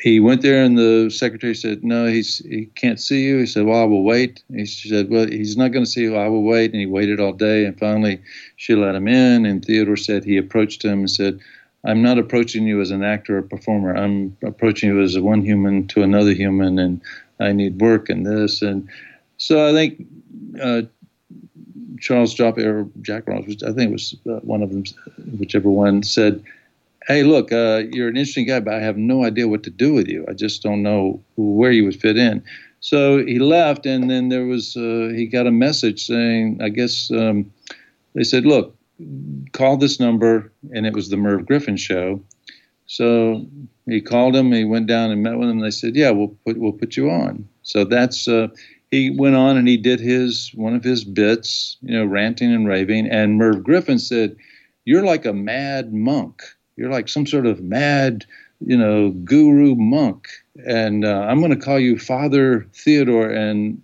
he 0.00 0.20
went 0.20 0.42
there, 0.42 0.62
and 0.62 0.76
the 0.76 1.10
secretary 1.10 1.54
said, 1.54 1.84
"No, 1.84 2.06
he's 2.06 2.38
he 2.38 2.66
can't 2.74 3.00
see 3.00 3.24
you." 3.24 3.38
He 3.38 3.46
said, 3.46 3.64
"Well, 3.64 3.80
I 3.80 3.84
will 3.84 4.04
wait." 4.04 4.42
He 4.52 4.66
said, 4.66 5.10
"Well, 5.10 5.26
he's 5.26 5.56
not 5.56 5.68
going 5.68 5.84
to 5.84 5.90
see 5.90 6.02
you. 6.02 6.16
I 6.16 6.28
will 6.28 6.42
wait." 6.42 6.72
And 6.72 6.80
he 6.80 6.86
waited 6.86 7.20
all 7.20 7.32
day, 7.32 7.64
and 7.64 7.78
finally, 7.78 8.20
she 8.56 8.74
let 8.74 8.94
him 8.94 9.08
in. 9.08 9.46
And 9.46 9.64
Theodore 9.64 9.96
said 9.96 10.24
he 10.24 10.36
approached 10.36 10.84
him 10.84 11.00
and 11.00 11.10
said. 11.10 11.40
I'm 11.84 12.02
not 12.02 12.18
approaching 12.18 12.66
you 12.66 12.80
as 12.80 12.90
an 12.90 13.04
actor 13.04 13.38
or 13.38 13.42
performer. 13.42 13.94
I'm 13.94 14.36
approaching 14.42 14.88
you 14.90 15.00
as 15.00 15.16
one 15.18 15.42
human 15.42 15.86
to 15.88 16.02
another 16.02 16.32
human, 16.32 16.76
and 16.76 17.00
I 17.38 17.52
need 17.52 17.80
work 17.80 18.08
and 18.08 18.26
this. 18.26 18.62
And 18.62 18.88
so 19.36 19.66
I 19.66 19.72
think 19.72 20.04
uh, 20.60 20.82
Charles 22.00 22.34
Joffe 22.34 22.58
or 22.58 22.88
Jack 23.02 23.26
Ross, 23.26 23.46
which 23.46 23.62
I 23.62 23.72
think 23.72 23.90
it 23.90 23.92
was 23.92 24.16
uh, 24.28 24.40
one 24.40 24.62
of 24.62 24.70
them, 24.70 24.84
whichever 25.38 25.68
one, 25.68 26.02
said, 26.02 26.42
"Hey, 27.06 27.22
look, 27.22 27.52
uh, 27.52 27.82
you're 27.90 28.08
an 28.08 28.16
interesting 28.16 28.46
guy, 28.46 28.60
but 28.60 28.74
I 28.74 28.80
have 28.80 28.96
no 28.96 29.24
idea 29.24 29.48
what 29.48 29.62
to 29.64 29.70
do 29.70 29.92
with 29.94 30.08
you. 30.08 30.24
I 30.28 30.32
just 30.32 30.62
don't 30.62 30.82
know 30.82 31.22
where 31.36 31.72
you 31.72 31.84
would 31.84 32.00
fit 32.00 32.16
in." 32.16 32.42
So 32.80 33.24
he 33.24 33.38
left, 33.38 33.86
and 33.86 34.08
then 34.10 34.28
there 34.28 34.46
was 34.46 34.76
uh, 34.76 35.10
he 35.14 35.26
got 35.26 35.46
a 35.46 35.52
message 35.52 36.06
saying, 36.06 36.60
I 36.62 36.68
guess 36.68 37.10
um, 37.10 37.52
they 38.14 38.24
said, 38.24 38.46
"Look, 38.46 38.76
call 39.52 39.76
this 39.76 39.98
number," 39.98 40.52
and 40.72 40.86
it 40.86 40.94
was 40.94 41.08
the 41.08 41.16
Merv 41.16 41.46
Griffin 41.46 41.76
show. 41.76 42.22
So 42.86 43.46
he 43.86 44.00
called 44.00 44.34
him. 44.34 44.52
He 44.52 44.64
went 44.64 44.86
down 44.86 45.10
and 45.10 45.22
met 45.22 45.38
with 45.38 45.48
them. 45.48 45.58
And 45.58 45.64
they 45.64 45.70
said, 45.70 45.96
"Yeah, 45.96 46.10
we'll 46.10 46.34
put 46.44 46.56
we'll 46.56 46.72
put 46.72 46.96
you 46.96 47.10
on." 47.10 47.48
So 47.62 47.84
that's 47.84 48.28
uh, 48.28 48.48
he 48.90 49.10
went 49.10 49.36
on 49.36 49.56
and 49.56 49.68
he 49.68 49.76
did 49.76 50.00
his 50.00 50.50
one 50.54 50.74
of 50.74 50.84
his 50.84 51.04
bits, 51.04 51.76
you 51.82 51.96
know, 51.96 52.04
ranting 52.04 52.52
and 52.52 52.66
raving. 52.66 53.08
And 53.08 53.36
Merv 53.36 53.62
Griffin 53.62 53.98
said, 53.98 54.36
"You're 54.84 55.04
like 55.04 55.26
a 55.26 55.32
mad 55.32 55.92
monk. 55.92 56.42
You're 56.76 56.90
like 56.90 57.08
some 57.08 57.26
sort 57.26 57.46
of 57.46 57.60
mad, 57.60 58.24
you 58.60 58.76
know, 58.76 59.10
guru 59.10 59.74
monk." 59.74 60.28
And 60.66 61.04
uh, 61.04 61.26
I'm 61.28 61.40
going 61.40 61.50
to 61.50 61.64
call 61.64 61.78
you 61.78 61.98
Father 61.98 62.66
Theodore. 62.74 63.28
And 63.28 63.82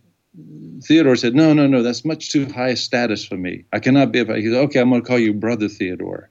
Theodore 0.83 1.17
said, 1.17 1.35
"No, 1.35 1.53
no, 1.53 1.67
no. 1.67 1.83
That's 1.83 2.05
much 2.05 2.31
too 2.31 2.47
high 2.47 2.71
a 2.71 2.77
status 2.77 3.25
for 3.25 3.37
me. 3.37 3.65
I 3.73 3.81
cannot 3.81 4.13
be." 4.13 4.21
He 4.21 4.51
said, 4.51 4.65
"Okay, 4.65 4.81
I'm 4.81 4.91
going 4.91 5.03
to 5.03 5.07
call 5.07 5.19
you 5.19 5.35
Brother 5.35 5.69
Theodore." 5.69 6.31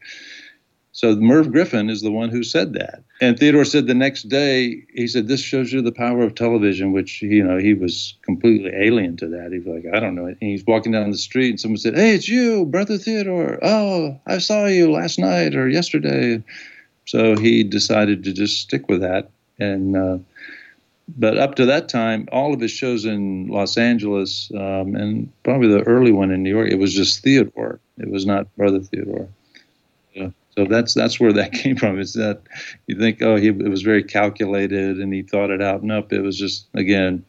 So 0.94 1.16
Merv 1.16 1.52
Griffin 1.52 1.90
is 1.90 2.02
the 2.02 2.12
one 2.12 2.30
who 2.30 2.44
said 2.44 2.74
that. 2.74 3.04
And 3.24 3.40
Theodore 3.40 3.64
said 3.64 3.88
the 3.88 3.94
next 3.94 4.24
day, 4.24 4.84
he 4.94 5.08
said, 5.08 5.30
This 5.30 5.40
shows 5.40 5.72
you 5.72 5.82
the 5.82 5.94
power 5.94 6.24
of 6.24 6.36
television, 6.36 6.92
which, 6.92 7.22
you 7.22 7.42
know, 7.42 7.58
he 7.58 7.74
was 7.74 8.16
completely 8.22 8.70
alien 8.76 9.16
to 9.16 9.30
that. 9.30 9.54
He 9.54 9.60
was 9.60 9.68
like, 9.68 9.96
I 9.96 10.02
don't 10.02 10.14
know. 10.14 10.26
And 10.26 10.36
he's 10.42 10.66
walking 10.66 10.92
down 10.92 11.10
the 11.10 11.18
street 11.18 11.52
and 11.52 11.60
someone 11.60 11.78
said, 11.78 11.96
Hey, 11.96 12.16
it's 12.16 12.28
you, 12.28 12.66
Brother 12.66 12.98
Theodore. 12.98 13.60
Oh, 13.62 14.20
I 14.28 14.40
saw 14.40 14.66
you 14.66 14.92
last 14.92 15.20
night 15.20 15.56
or 15.56 15.70
yesterday. 15.70 16.44
So 17.06 17.38
he 17.38 17.64
decided 17.64 18.26
to 18.26 18.34
just 18.34 18.60
stick 18.60 18.90
with 18.90 19.00
that. 19.00 19.30
And, 19.58 19.96
uh, 19.96 20.18
but 21.18 21.38
up 21.38 21.56
to 21.56 21.66
that 21.68 21.88
time, 21.88 22.28
all 22.30 22.54
of 22.54 22.60
his 22.60 22.72
shows 22.72 23.06
in 23.06 23.48
Los 23.48 23.78
Angeles 23.78 24.52
um, 24.54 24.96
and 24.98 25.32
probably 25.44 25.70
the 25.70 25.84
early 25.84 26.12
one 26.12 26.30
in 26.30 26.44
New 26.44 26.50
York, 26.50 26.70
it 26.70 26.80
was 26.80 26.94
just 26.94 27.24
Theodore. 27.24 27.80
It 28.00 28.10
was 28.10 28.26
not 28.26 28.54
Brother 28.58 28.82
Theodore. 28.82 29.30
So 30.56 30.66
that's 30.66 30.94
that's 30.94 31.20
where 31.20 31.34
that 31.34 31.52
came 31.54 31.76
from. 31.76 32.00
Is 32.00 32.13
that 32.13 32.42
you 32.88 32.98
think, 32.98 33.22
oh, 33.22 33.36
he 33.36 33.48
it 33.48 33.70
was 33.70 33.82
very 33.82 34.04
calculated 34.04 35.00
and 35.00 35.13
he 35.13 35.22
thought 35.22 35.50
it 35.50 35.62
out. 35.62 35.84
Nope, 35.84 36.13
it 36.13 36.22
was 36.22 36.38
just 36.38 36.68
again. 36.74 37.26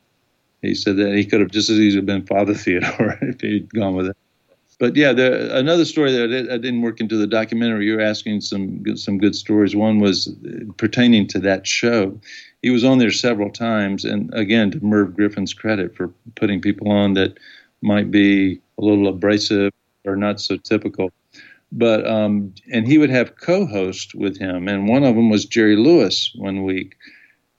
He 0.62 0.74
said 0.74 0.96
that 0.96 1.14
he 1.14 1.26
could 1.26 1.40
have 1.40 1.50
just 1.50 1.68
as 1.68 1.78
easily 1.78 2.04
been 2.04 2.24
Father 2.24 2.54
Theodore 2.54 3.18
if 3.20 3.40
he'd 3.40 3.72
gone 3.74 3.94
with 3.94 4.06
it. 4.08 4.16
But 4.78 4.96
yeah, 4.96 5.12
the, 5.12 5.56
another 5.56 5.84
story 5.84 6.10
that 6.12 6.48
I 6.50 6.56
didn't 6.56 6.82
work 6.82 7.00
into 7.00 7.16
the 7.16 7.26
documentary. 7.26 7.86
You're 7.86 8.00
asking 8.00 8.40
some 8.40 8.82
some 8.96 9.18
good 9.18 9.36
stories. 9.36 9.76
One 9.76 10.00
was 10.00 10.34
pertaining 10.76 11.26
to 11.28 11.38
that 11.40 11.66
show. 11.66 12.18
He 12.62 12.70
was 12.70 12.82
on 12.82 12.98
there 12.98 13.10
several 13.10 13.50
times, 13.50 14.04
and 14.04 14.32
again, 14.34 14.70
to 14.72 14.84
Merv 14.84 15.14
Griffin's 15.14 15.54
credit 15.54 15.94
for 15.94 16.12
putting 16.34 16.60
people 16.60 16.90
on 16.90 17.12
that 17.14 17.38
might 17.82 18.10
be 18.10 18.60
a 18.78 18.82
little 18.82 19.06
abrasive 19.06 19.72
or 20.06 20.16
not 20.16 20.40
so 20.40 20.56
typical. 20.56 21.10
But 21.76 22.06
um, 22.06 22.54
and 22.72 22.86
he 22.86 22.98
would 22.98 23.10
have 23.10 23.36
co-hosts 23.36 24.14
with 24.14 24.38
him, 24.38 24.68
and 24.68 24.88
one 24.88 25.02
of 25.02 25.16
them 25.16 25.28
was 25.28 25.44
Jerry 25.44 25.76
Lewis 25.76 26.30
one 26.36 26.64
week 26.64 26.96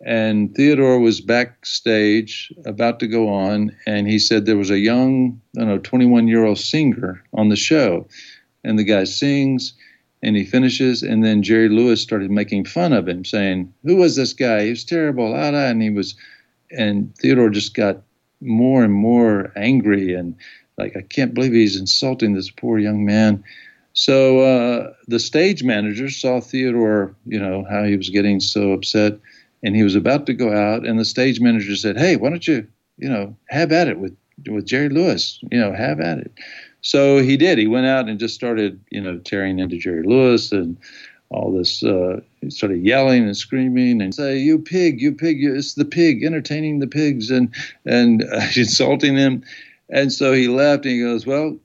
and 0.06 0.54
Theodore 0.56 1.00
was 1.00 1.20
backstage 1.22 2.54
about 2.66 3.00
to 3.00 3.08
go 3.08 3.30
on, 3.30 3.76
and 3.88 4.08
he 4.08 4.20
said 4.20 4.46
there 4.46 4.58
was 4.58 4.70
a 4.70 4.80
young, 4.80 5.42
I 5.58 5.62
don't 5.62 5.70
know, 5.70 5.78
21 5.80 6.28
year 6.28 6.46
old 6.46 6.60
singer 6.60 7.24
on 7.34 7.50
the 7.50 7.56
show. 7.56 8.08
And 8.64 8.78
the 8.78 8.84
guy 8.84 9.04
sings 9.06 9.74
and 10.22 10.36
he 10.36 10.44
finishes, 10.44 11.04
and 11.04 11.24
then 11.24 11.44
Jerry 11.44 11.70
Lewis 11.70 12.02
started 12.02 12.32
making 12.32 12.66
fun 12.66 12.94
of 12.94 13.08
him, 13.08 13.26
saying, 13.26 13.74
Who 13.84 13.98
was 13.98 14.16
this 14.16 14.34
guy? 14.34 14.66
He 14.66 14.70
was 14.72 14.84
terrible. 14.84 15.36
And 15.36 15.82
he 15.82 15.90
was, 15.90 16.16
and 16.72 17.16
Theodore 17.18 17.50
just 17.50 17.74
got 17.74 18.02
more 18.42 18.84
and 18.84 18.94
more 18.94 19.52
angry 19.56 20.14
and 20.14 20.36
like, 20.78 20.96
I 20.98 21.02
can't 21.02 21.34
believe 21.34 21.54
he's 21.54 21.80
insulting 21.80 22.34
this 22.34 22.52
poor 22.52 22.78
young 22.78 23.06
man. 23.06 23.44
So 23.96 24.40
uh, 24.40 24.94
the 25.08 25.20
stage 25.20 25.64
manager 25.64 26.10
saw 26.10 26.40
Theodore, 26.40 27.16
you 27.26 27.40
know, 27.40 27.66
how 27.70 27.84
he 27.84 27.98
was 27.98 28.10
getting 28.10 28.40
so 28.40 28.72
upset 28.72 29.20
and 29.66 29.76
he 29.76 29.84
was 29.84 29.96
about 29.96 30.28
to 30.28 30.34
go 30.34 30.54
out, 30.54 30.86
and 30.86 31.00
the 31.00 31.06
stage 31.06 31.42
manager 31.42 31.76
said, 31.76 31.98
"Hey, 31.98 32.16
why 32.16 32.30
don't 32.30 32.48
you, 32.48 32.68
you 32.98 33.10
know, 33.10 33.36
have 33.50 33.72
at 33.72 33.88
it 33.88 34.00
with 34.00 34.16
with 34.48 34.66
Jerry 34.66 34.90
Lewis? 34.90 35.40
You 35.52 35.60
know, 35.60 35.74
have 35.74 36.00
at 36.00 36.20
it." 36.20 36.32
So 36.82 37.18
he 37.24 37.36
did. 37.36 37.58
He 37.58 37.66
went 37.66 37.88
out 37.88 38.08
and 38.08 38.20
just 38.20 38.36
started, 38.36 38.80
you 38.92 39.02
know, 39.02 39.18
tearing 39.18 39.58
into 39.58 39.78
Jerry 39.78 40.04
Lewis 40.04 40.52
and 40.52 40.78
all 41.30 41.52
this. 41.52 41.82
Uh, 41.84 42.22
he 42.42 42.52
started 42.52 42.86
yelling 42.86 43.24
and 43.24 43.36
screaming 43.36 44.02
and 44.02 44.14
say, 44.14 44.38
"You 44.38 44.60
pig! 44.60 45.02
You 45.02 45.14
pig! 45.14 45.44
It's 45.44 45.74
the 45.74 45.84
pig 45.84 46.24
entertaining 46.24 46.80
the 46.80 46.88
pigs!" 46.88 47.32
and 47.32 47.54
and 47.86 48.24
uh, 48.24 48.48
insulting 48.56 49.16
them. 49.16 49.44
And 49.90 50.14
so 50.14 50.32
he 50.32 50.48
left 50.48 50.86
and 50.86 50.94
he 50.94 51.02
goes, 51.02 51.26
"Well, 51.26 51.58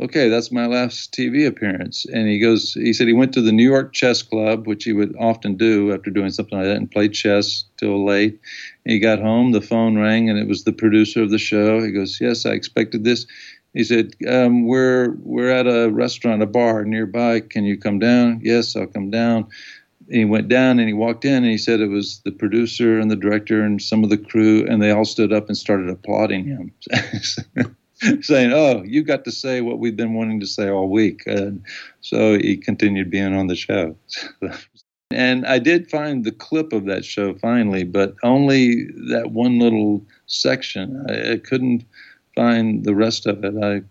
okay, 0.00 0.28
that's 0.28 0.52
my 0.52 0.66
last 0.66 1.12
TV 1.12 1.46
appearance. 1.46 2.06
And 2.06 2.28
he 2.28 2.38
goes, 2.38 2.74
he 2.74 2.92
said 2.92 3.06
he 3.06 3.12
went 3.12 3.32
to 3.34 3.42
the 3.42 3.52
New 3.52 3.68
York 3.68 3.92
Chess 3.92 4.22
Club, 4.22 4.66
which 4.66 4.84
he 4.84 4.92
would 4.92 5.14
often 5.18 5.56
do 5.56 5.92
after 5.92 6.10
doing 6.10 6.30
something 6.30 6.58
like 6.58 6.66
that, 6.66 6.76
and 6.76 6.90
played 6.90 7.14
chess 7.14 7.64
till 7.76 8.04
late. 8.04 8.38
And 8.84 8.92
he 8.92 8.98
got 8.98 9.20
home, 9.20 9.52
the 9.52 9.60
phone 9.60 9.98
rang, 9.98 10.28
and 10.28 10.38
it 10.38 10.48
was 10.48 10.64
the 10.64 10.72
producer 10.72 11.22
of 11.22 11.30
the 11.30 11.38
show. 11.38 11.82
He 11.82 11.92
goes, 11.92 12.18
yes, 12.20 12.46
I 12.46 12.50
expected 12.50 13.04
this. 13.04 13.26
He 13.74 13.84
said, 13.84 14.14
um, 14.26 14.66
we're 14.66 15.10
we're 15.22 15.50
at 15.50 15.66
a 15.66 15.90
restaurant, 15.90 16.42
a 16.42 16.46
bar 16.46 16.84
nearby. 16.84 17.40
Can 17.40 17.64
you 17.64 17.76
come 17.76 17.98
down? 17.98 18.40
Yes, 18.42 18.74
I'll 18.74 18.86
come 18.86 19.10
down. 19.10 19.48
And 20.08 20.18
he 20.18 20.24
went 20.24 20.48
down 20.48 20.78
and 20.78 20.88
he 20.88 20.94
walked 20.94 21.24
in 21.24 21.42
and 21.42 21.46
he 21.46 21.58
said 21.58 21.80
it 21.80 21.88
was 21.88 22.20
the 22.24 22.30
producer 22.30 22.98
and 22.98 23.10
the 23.10 23.16
director 23.16 23.62
and 23.62 23.82
some 23.82 24.04
of 24.04 24.10
the 24.10 24.18
crew, 24.18 24.64
and 24.66 24.80
they 24.80 24.92
all 24.92 25.04
stood 25.04 25.32
up 25.32 25.48
and 25.48 25.56
started 25.56 25.90
applauding 25.90 26.44
him. 26.44 26.72
saying, 28.20 28.52
"Oh, 28.52 28.82
you 28.84 29.02
got 29.02 29.24
to 29.24 29.32
say 29.32 29.60
what 29.60 29.78
we've 29.78 29.96
been 29.96 30.14
wanting 30.14 30.40
to 30.40 30.46
say 30.46 30.68
all 30.68 30.88
week." 30.88 31.22
And 31.26 31.62
so 32.00 32.38
he 32.38 32.56
continued 32.56 33.10
being 33.10 33.34
on 33.34 33.46
the 33.46 33.56
show. 33.56 33.96
and 35.10 35.46
I 35.46 35.58
did 35.58 35.90
find 35.90 36.24
the 36.24 36.32
clip 36.32 36.72
of 36.72 36.84
that 36.86 37.04
show 37.04 37.34
finally, 37.34 37.84
but 37.84 38.14
only 38.22 38.86
that 39.10 39.30
one 39.32 39.58
little 39.58 40.04
section. 40.26 41.06
I, 41.08 41.32
I 41.32 41.36
couldn't 41.38 41.84
find 42.34 42.84
the 42.84 42.94
rest 42.94 43.26
of 43.26 43.44
it. 43.44 43.54
I 43.62 43.82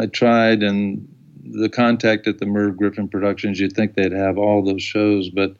I 0.00 0.06
tried, 0.06 0.62
and 0.62 1.08
the 1.44 1.68
contact 1.68 2.26
at 2.26 2.38
the 2.38 2.46
Merv 2.46 2.76
Griffin 2.76 3.08
Productions, 3.08 3.58
you'd 3.58 3.72
think 3.72 3.94
they'd 3.94 4.12
have 4.12 4.38
all 4.38 4.62
those 4.62 4.82
shows, 4.82 5.30
but 5.30 5.56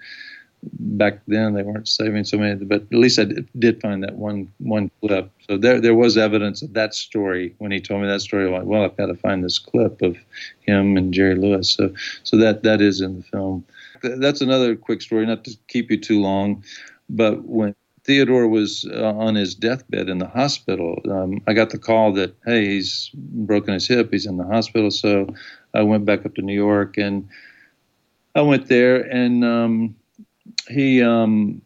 back 0.63 1.21
then 1.27 1.55
they 1.55 1.63
weren't 1.63 1.89
saving 1.89 2.25
so 2.25 2.39
many, 2.39 2.65
but 2.65 2.83
at 2.83 2.93
least 2.93 3.19
I 3.19 3.27
did, 3.59 3.81
find 3.81 4.03
that 4.03 4.17
one 4.17 4.53
one 4.59 4.91
clip. 5.01 5.31
So 5.49 5.57
there 5.57 5.81
there 5.81 5.95
was 5.95 6.17
evidence 6.17 6.63
of 6.63 6.73
that 6.75 6.95
story 6.95 7.55
when 7.59 7.71
he 7.71 7.81
told 7.81 8.03
me 8.03 8.09
that 8.09 8.21
story. 8.21 8.47
I'm 8.47 8.53
like, 8.53 8.65
well, 8.65 8.85
I've 8.85 8.97
got 8.97 9.07
to 9.07 9.15
find 9.15 9.45
this 9.45 9.59
clip 9.59 10.03
of 10.03 10.17
him 10.61 10.97
and 10.97 11.15
Jerry 11.15 11.35
Lewis. 11.35 11.71
So 11.71 11.93
so 12.25 12.37
that 12.39 12.63
that 12.63 12.81
is 12.81 13.01
in 13.01 13.17
the 13.17 13.23
film. 13.25 13.65
That's 14.03 14.41
another 14.41 14.77
quick 14.77 15.03
story, 15.03 15.27
not 15.27 15.45
to 15.45 15.57
keep 15.69 15.91
you 15.91 16.01
too 16.01 16.21
long, 16.21 16.65
but 17.09 17.45
when 17.45 17.75
Theodore 18.05 18.49
was 18.49 18.89
uh, 18.91 19.13
on 19.13 19.35
his 19.35 19.55
deathbed 19.55 20.09
in 20.09 20.17
the 20.17 20.29
hospital. 20.29 20.99
Um, 21.11 21.43
I 21.47 21.53
got 21.53 21.69
the 21.71 21.79
call 21.79 22.13
that 22.15 22.35
hey, 22.47 22.65
he's 22.65 23.11
broken 23.15 23.75
his 23.75 23.87
hip, 23.87 24.11
he's 24.13 24.25
in 24.25 24.39
the 24.39 24.47
hospital. 24.47 24.91
So 24.91 25.29
I 25.75 25.83
went 25.83 26.07
back 26.07 26.25
up 26.25 26.35
to 26.37 26.43
New 26.43 26.55
York 26.55 26.97
and 26.97 27.29
I 28.35 28.41
went 28.41 28.69
there 28.69 29.01
and 29.03 29.45
um, 29.45 29.97
he 30.69 31.03
um, 31.03 31.63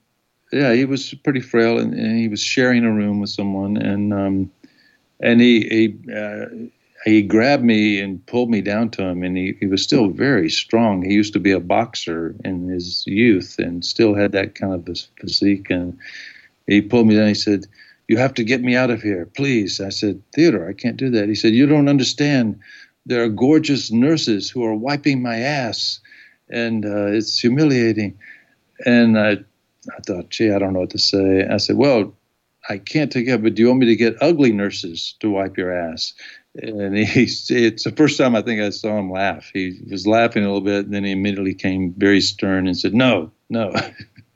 yeah 0.52 0.72
he 0.72 0.84
was 0.84 1.14
pretty 1.24 1.40
frail 1.40 1.78
and, 1.78 1.94
and, 1.94 2.18
he 2.18 2.28
was 2.28 2.40
sharing 2.40 2.84
a 2.84 2.92
room 2.92 3.20
with 3.20 3.30
someone 3.30 3.76
and 3.76 4.12
um, 4.12 4.50
and 5.20 5.40
he 5.40 5.60
he 5.68 6.12
uh, 6.12 6.46
he 7.04 7.22
grabbed 7.22 7.64
me 7.64 8.00
and 8.00 8.24
pulled 8.26 8.50
me 8.50 8.60
down 8.60 8.88
to 8.90 9.02
him 9.02 9.22
and 9.22 9.36
he, 9.36 9.56
he 9.58 9.66
was 9.66 9.82
still 9.82 10.08
very 10.08 10.48
strong. 10.48 11.02
He 11.02 11.14
used 11.14 11.32
to 11.32 11.40
be 11.40 11.50
a 11.50 11.58
boxer 11.58 12.36
in 12.44 12.68
his 12.68 13.04
youth 13.08 13.56
and 13.58 13.84
still 13.84 14.14
had 14.14 14.30
that 14.32 14.54
kind 14.54 14.88
of 14.88 14.98
physique 15.20 15.68
and 15.70 15.98
he 16.68 16.80
pulled 16.80 17.08
me 17.08 17.16
down. 17.16 17.28
He 17.28 17.34
said 17.34 17.66
you 18.08 18.18
have 18.18 18.34
to 18.34 18.44
get 18.44 18.62
me 18.62 18.76
out 18.76 18.90
of 18.90 19.02
here 19.02 19.26
please. 19.26 19.80
I 19.80 19.88
said 19.88 20.22
theodore 20.34 20.68
i 20.68 20.72
can't 20.72 20.96
do 20.96 21.10
that. 21.10 21.28
He 21.28 21.34
said 21.34 21.54
you 21.54 21.66
don't 21.66 21.88
understand. 21.88 22.60
There 23.04 23.24
are 23.24 23.28
gorgeous 23.28 23.90
nurses 23.90 24.48
who 24.48 24.64
are 24.64 24.74
wiping 24.74 25.22
my 25.22 25.38
ass 25.38 26.00
and 26.48 26.84
uh, 26.84 27.06
it's 27.06 27.38
humiliating 27.38 28.18
and 28.86 29.18
I, 29.18 29.32
I 29.32 30.00
thought, 30.06 30.30
gee, 30.30 30.52
I 30.52 30.58
don't 30.58 30.72
know 30.72 30.80
what 30.80 30.90
to 30.90 30.98
say. 30.98 31.46
I 31.46 31.56
said, 31.56 31.76
well, 31.76 32.14
I 32.68 32.78
can't 32.78 33.10
take 33.10 33.26
it, 33.26 33.42
but 33.42 33.54
do 33.54 33.62
you 33.62 33.68
want 33.68 33.80
me 33.80 33.86
to 33.86 33.96
get 33.96 34.16
ugly 34.20 34.52
nurses 34.52 35.16
to 35.20 35.30
wipe 35.30 35.56
your 35.56 35.72
ass? 35.72 36.14
And 36.54 36.96
he, 36.96 37.22
it's 37.50 37.84
the 37.84 37.92
first 37.96 38.18
time 38.18 38.36
I 38.36 38.42
think 38.42 38.60
I 38.60 38.70
saw 38.70 38.98
him 38.98 39.10
laugh. 39.10 39.50
He 39.52 39.80
was 39.90 40.06
laughing 40.06 40.44
a 40.44 40.46
little 40.46 40.60
bit, 40.60 40.84
and 40.84 40.94
then 40.94 41.04
he 41.04 41.12
immediately 41.12 41.54
came 41.54 41.92
very 41.96 42.20
stern 42.20 42.66
and 42.66 42.76
said, 42.76 42.94
no, 42.94 43.32
no. 43.48 43.72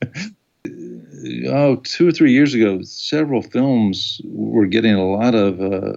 oh, 1.49 1.77
two 1.77 2.09
or 2.09 2.13
three 2.13 2.33
years 2.33 2.55
ago, 2.55 2.83
several 2.83 3.43
films 3.43 4.21
were 4.25 4.67
getting 4.67 4.95
a 4.95 5.07
lot 5.07 5.35
of 5.35 5.61
uh, 5.61 5.93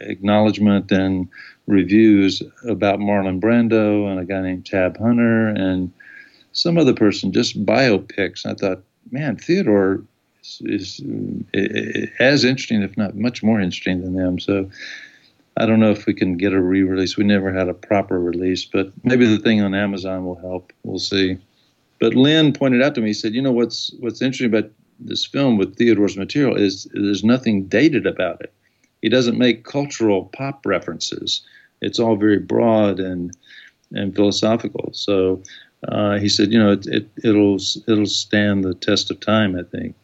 acknowledgement 0.00 0.90
and 0.90 1.28
reviews 1.66 2.42
about 2.68 2.98
Marlon 2.98 3.40
Brando 3.40 4.10
and 4.10 4.18
a 4.18 4.24
guy 4.24 4.40
named 4.40 4.66
Tab 4.66 4.98
Hunter 4.98 5.48
and 5.48 5.92
some 6.52 6.78
other 6.78 6.94
person, 6.94 7.32
just 7.32 7.64
biopics. 7.64 8.46
I 8.46 8.54
thought, 8.54 8.82
man, 9.10 9.36
Theodore 9.36 10.02
is, 10.42 10.62
is, 10.64 11.00
is 11.54 12.08
as 12.18 12.44
interesting, 12.44 12.82
if 12.82 12.96
not 12.96 13.16
much 13.16 13.42
more 13.42 13.60
interesting 13.60 14.02
than 14.02 14.14
them. 14.14 14.38
So 14.38 14.70
I 15.56 15.66
don't 15.66 15.80
know 15.80 15.90
if 15.90 16.06
we 16.06 16.14
can 16.14 16.36
get 16.36 16.52
a 16.52 16.60
re-release. 16.60 17.16
We 17.16 17.24
never 17.24 17.52
had 17.52 17.68
a 17.68 17.74
proper 17.74 18.18
release, 18.18 18.64
but 18.64 18.92
maybe 19.04 19.26
the 19.26 19.38
thing 19.38 19.60
on 19.62 19.74
Amazon 19.74 20.24
will 20.24 20.40
help. 20.40 20.72
We'll 20.84 20.98
see. 20.98 21.38
But 21.98 22.14
Lynn 22.14 22.52
pointed 22.52 22.82
out 22.82 22.94
to 22.94 23.00
me, 23.00 23.08
he 23.08 23.14
said, 23.14 23.34
you 23.34 23.42
know 23.42 23.52
what's 23.52 23.92
what's 24.00 24.22
interesting 24.22 24.46
about 24.46 24.70
this 24.98 25.24
film 25.24 25.56
with 25.56 25.76
Theodore's 25.76 26.16
material 26.16 26.56
is 26.56 26.88
there's 26.92 27.24
nothing 27.24 27.66
dated 27.66 28.06
about 28.06 28.40
it. 28.40 28.52
He 29.02 29.08
doesn't 29.08 29.38
make 29.38 29.64
cultural 29.64 30.26
pop 30.26 30.64
references. 30.64 31.42
It's 31.80 31.98
all 31.98 32.16
very 32.16 32.38
broad 32.38 33.00
and 33.00 33.36
and 33.92 34.14
philosophical. 34.14 34.90
So 34.92 35.42
uh, 35.88 36.12
he 36.20 36.28
said, 36.28 36.52
you 36.52 36.60
know, 36.62 36.72
it, 36.72 36.86
it, 36.86 37.06
it'll, 37.24 37.58
it'll 37.86 38.06
stand 38.06 38.64
the 38.64 38.74
test 38.74 39.10
of 39.10 39.20
time, 39.20 39.60
I 39.60 39.64
think. 39.64 39.96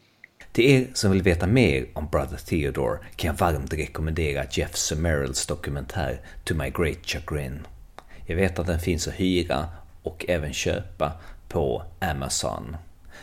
Till 0.53 0.71
er 0.71 0.87
som 0.95 1.11
vill 1.11 1.23
veta 1.23 1.47
mer 1.47 1.87
om 1.93 2.09
Brother 2.13 2.37
Theodore 2.37 2.99
kan 3.17 3.29
jag 3.29 3.39
varmt 3.39 3.75
rekommendera 3.75 4.45
Jeff 4.51 4.77
Sumerils 4.77 5.47
dokumentär 5.47 6.21
To 6.45 6.55
My 6.55 6.71
Great 6.71 7.07
Chagrin. 7.07 7.59
Jag 8.27 8.37
vet 8.37 8.59
att 8.59 8.67
den 8.67 8.81
finns 8.81 9.09
att 9.09 9.15
hyra 9.15 9.69
och 10.03 10.25
även 10.29 10.53
köpa 10.53 11.13
på 11.49 11.83
Amazon. 12.01 12.77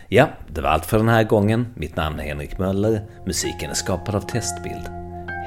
Ja, 0.07 0.29
det 0.47 0.61
var 0.61 0.69
allt 0.69 0.85
för 0.85 0.97
den 0.97 1.09
här 1.09 1.23
gången. 1.23 1.67
Mitt 1.75 1.95
namn 1.95 2.19
är 2.19 2.23
Henrik 2.23 2.57
Möller. 2.57 3.05
Musiken 3.25 3.69
är 3.69 3.73
skapad 3.73 4.15
av 4.15 4.21
Testbild. 4.21 4.87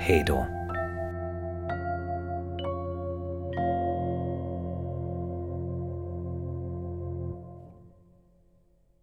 Hej 0.00 0.24
då! 0.26 0.55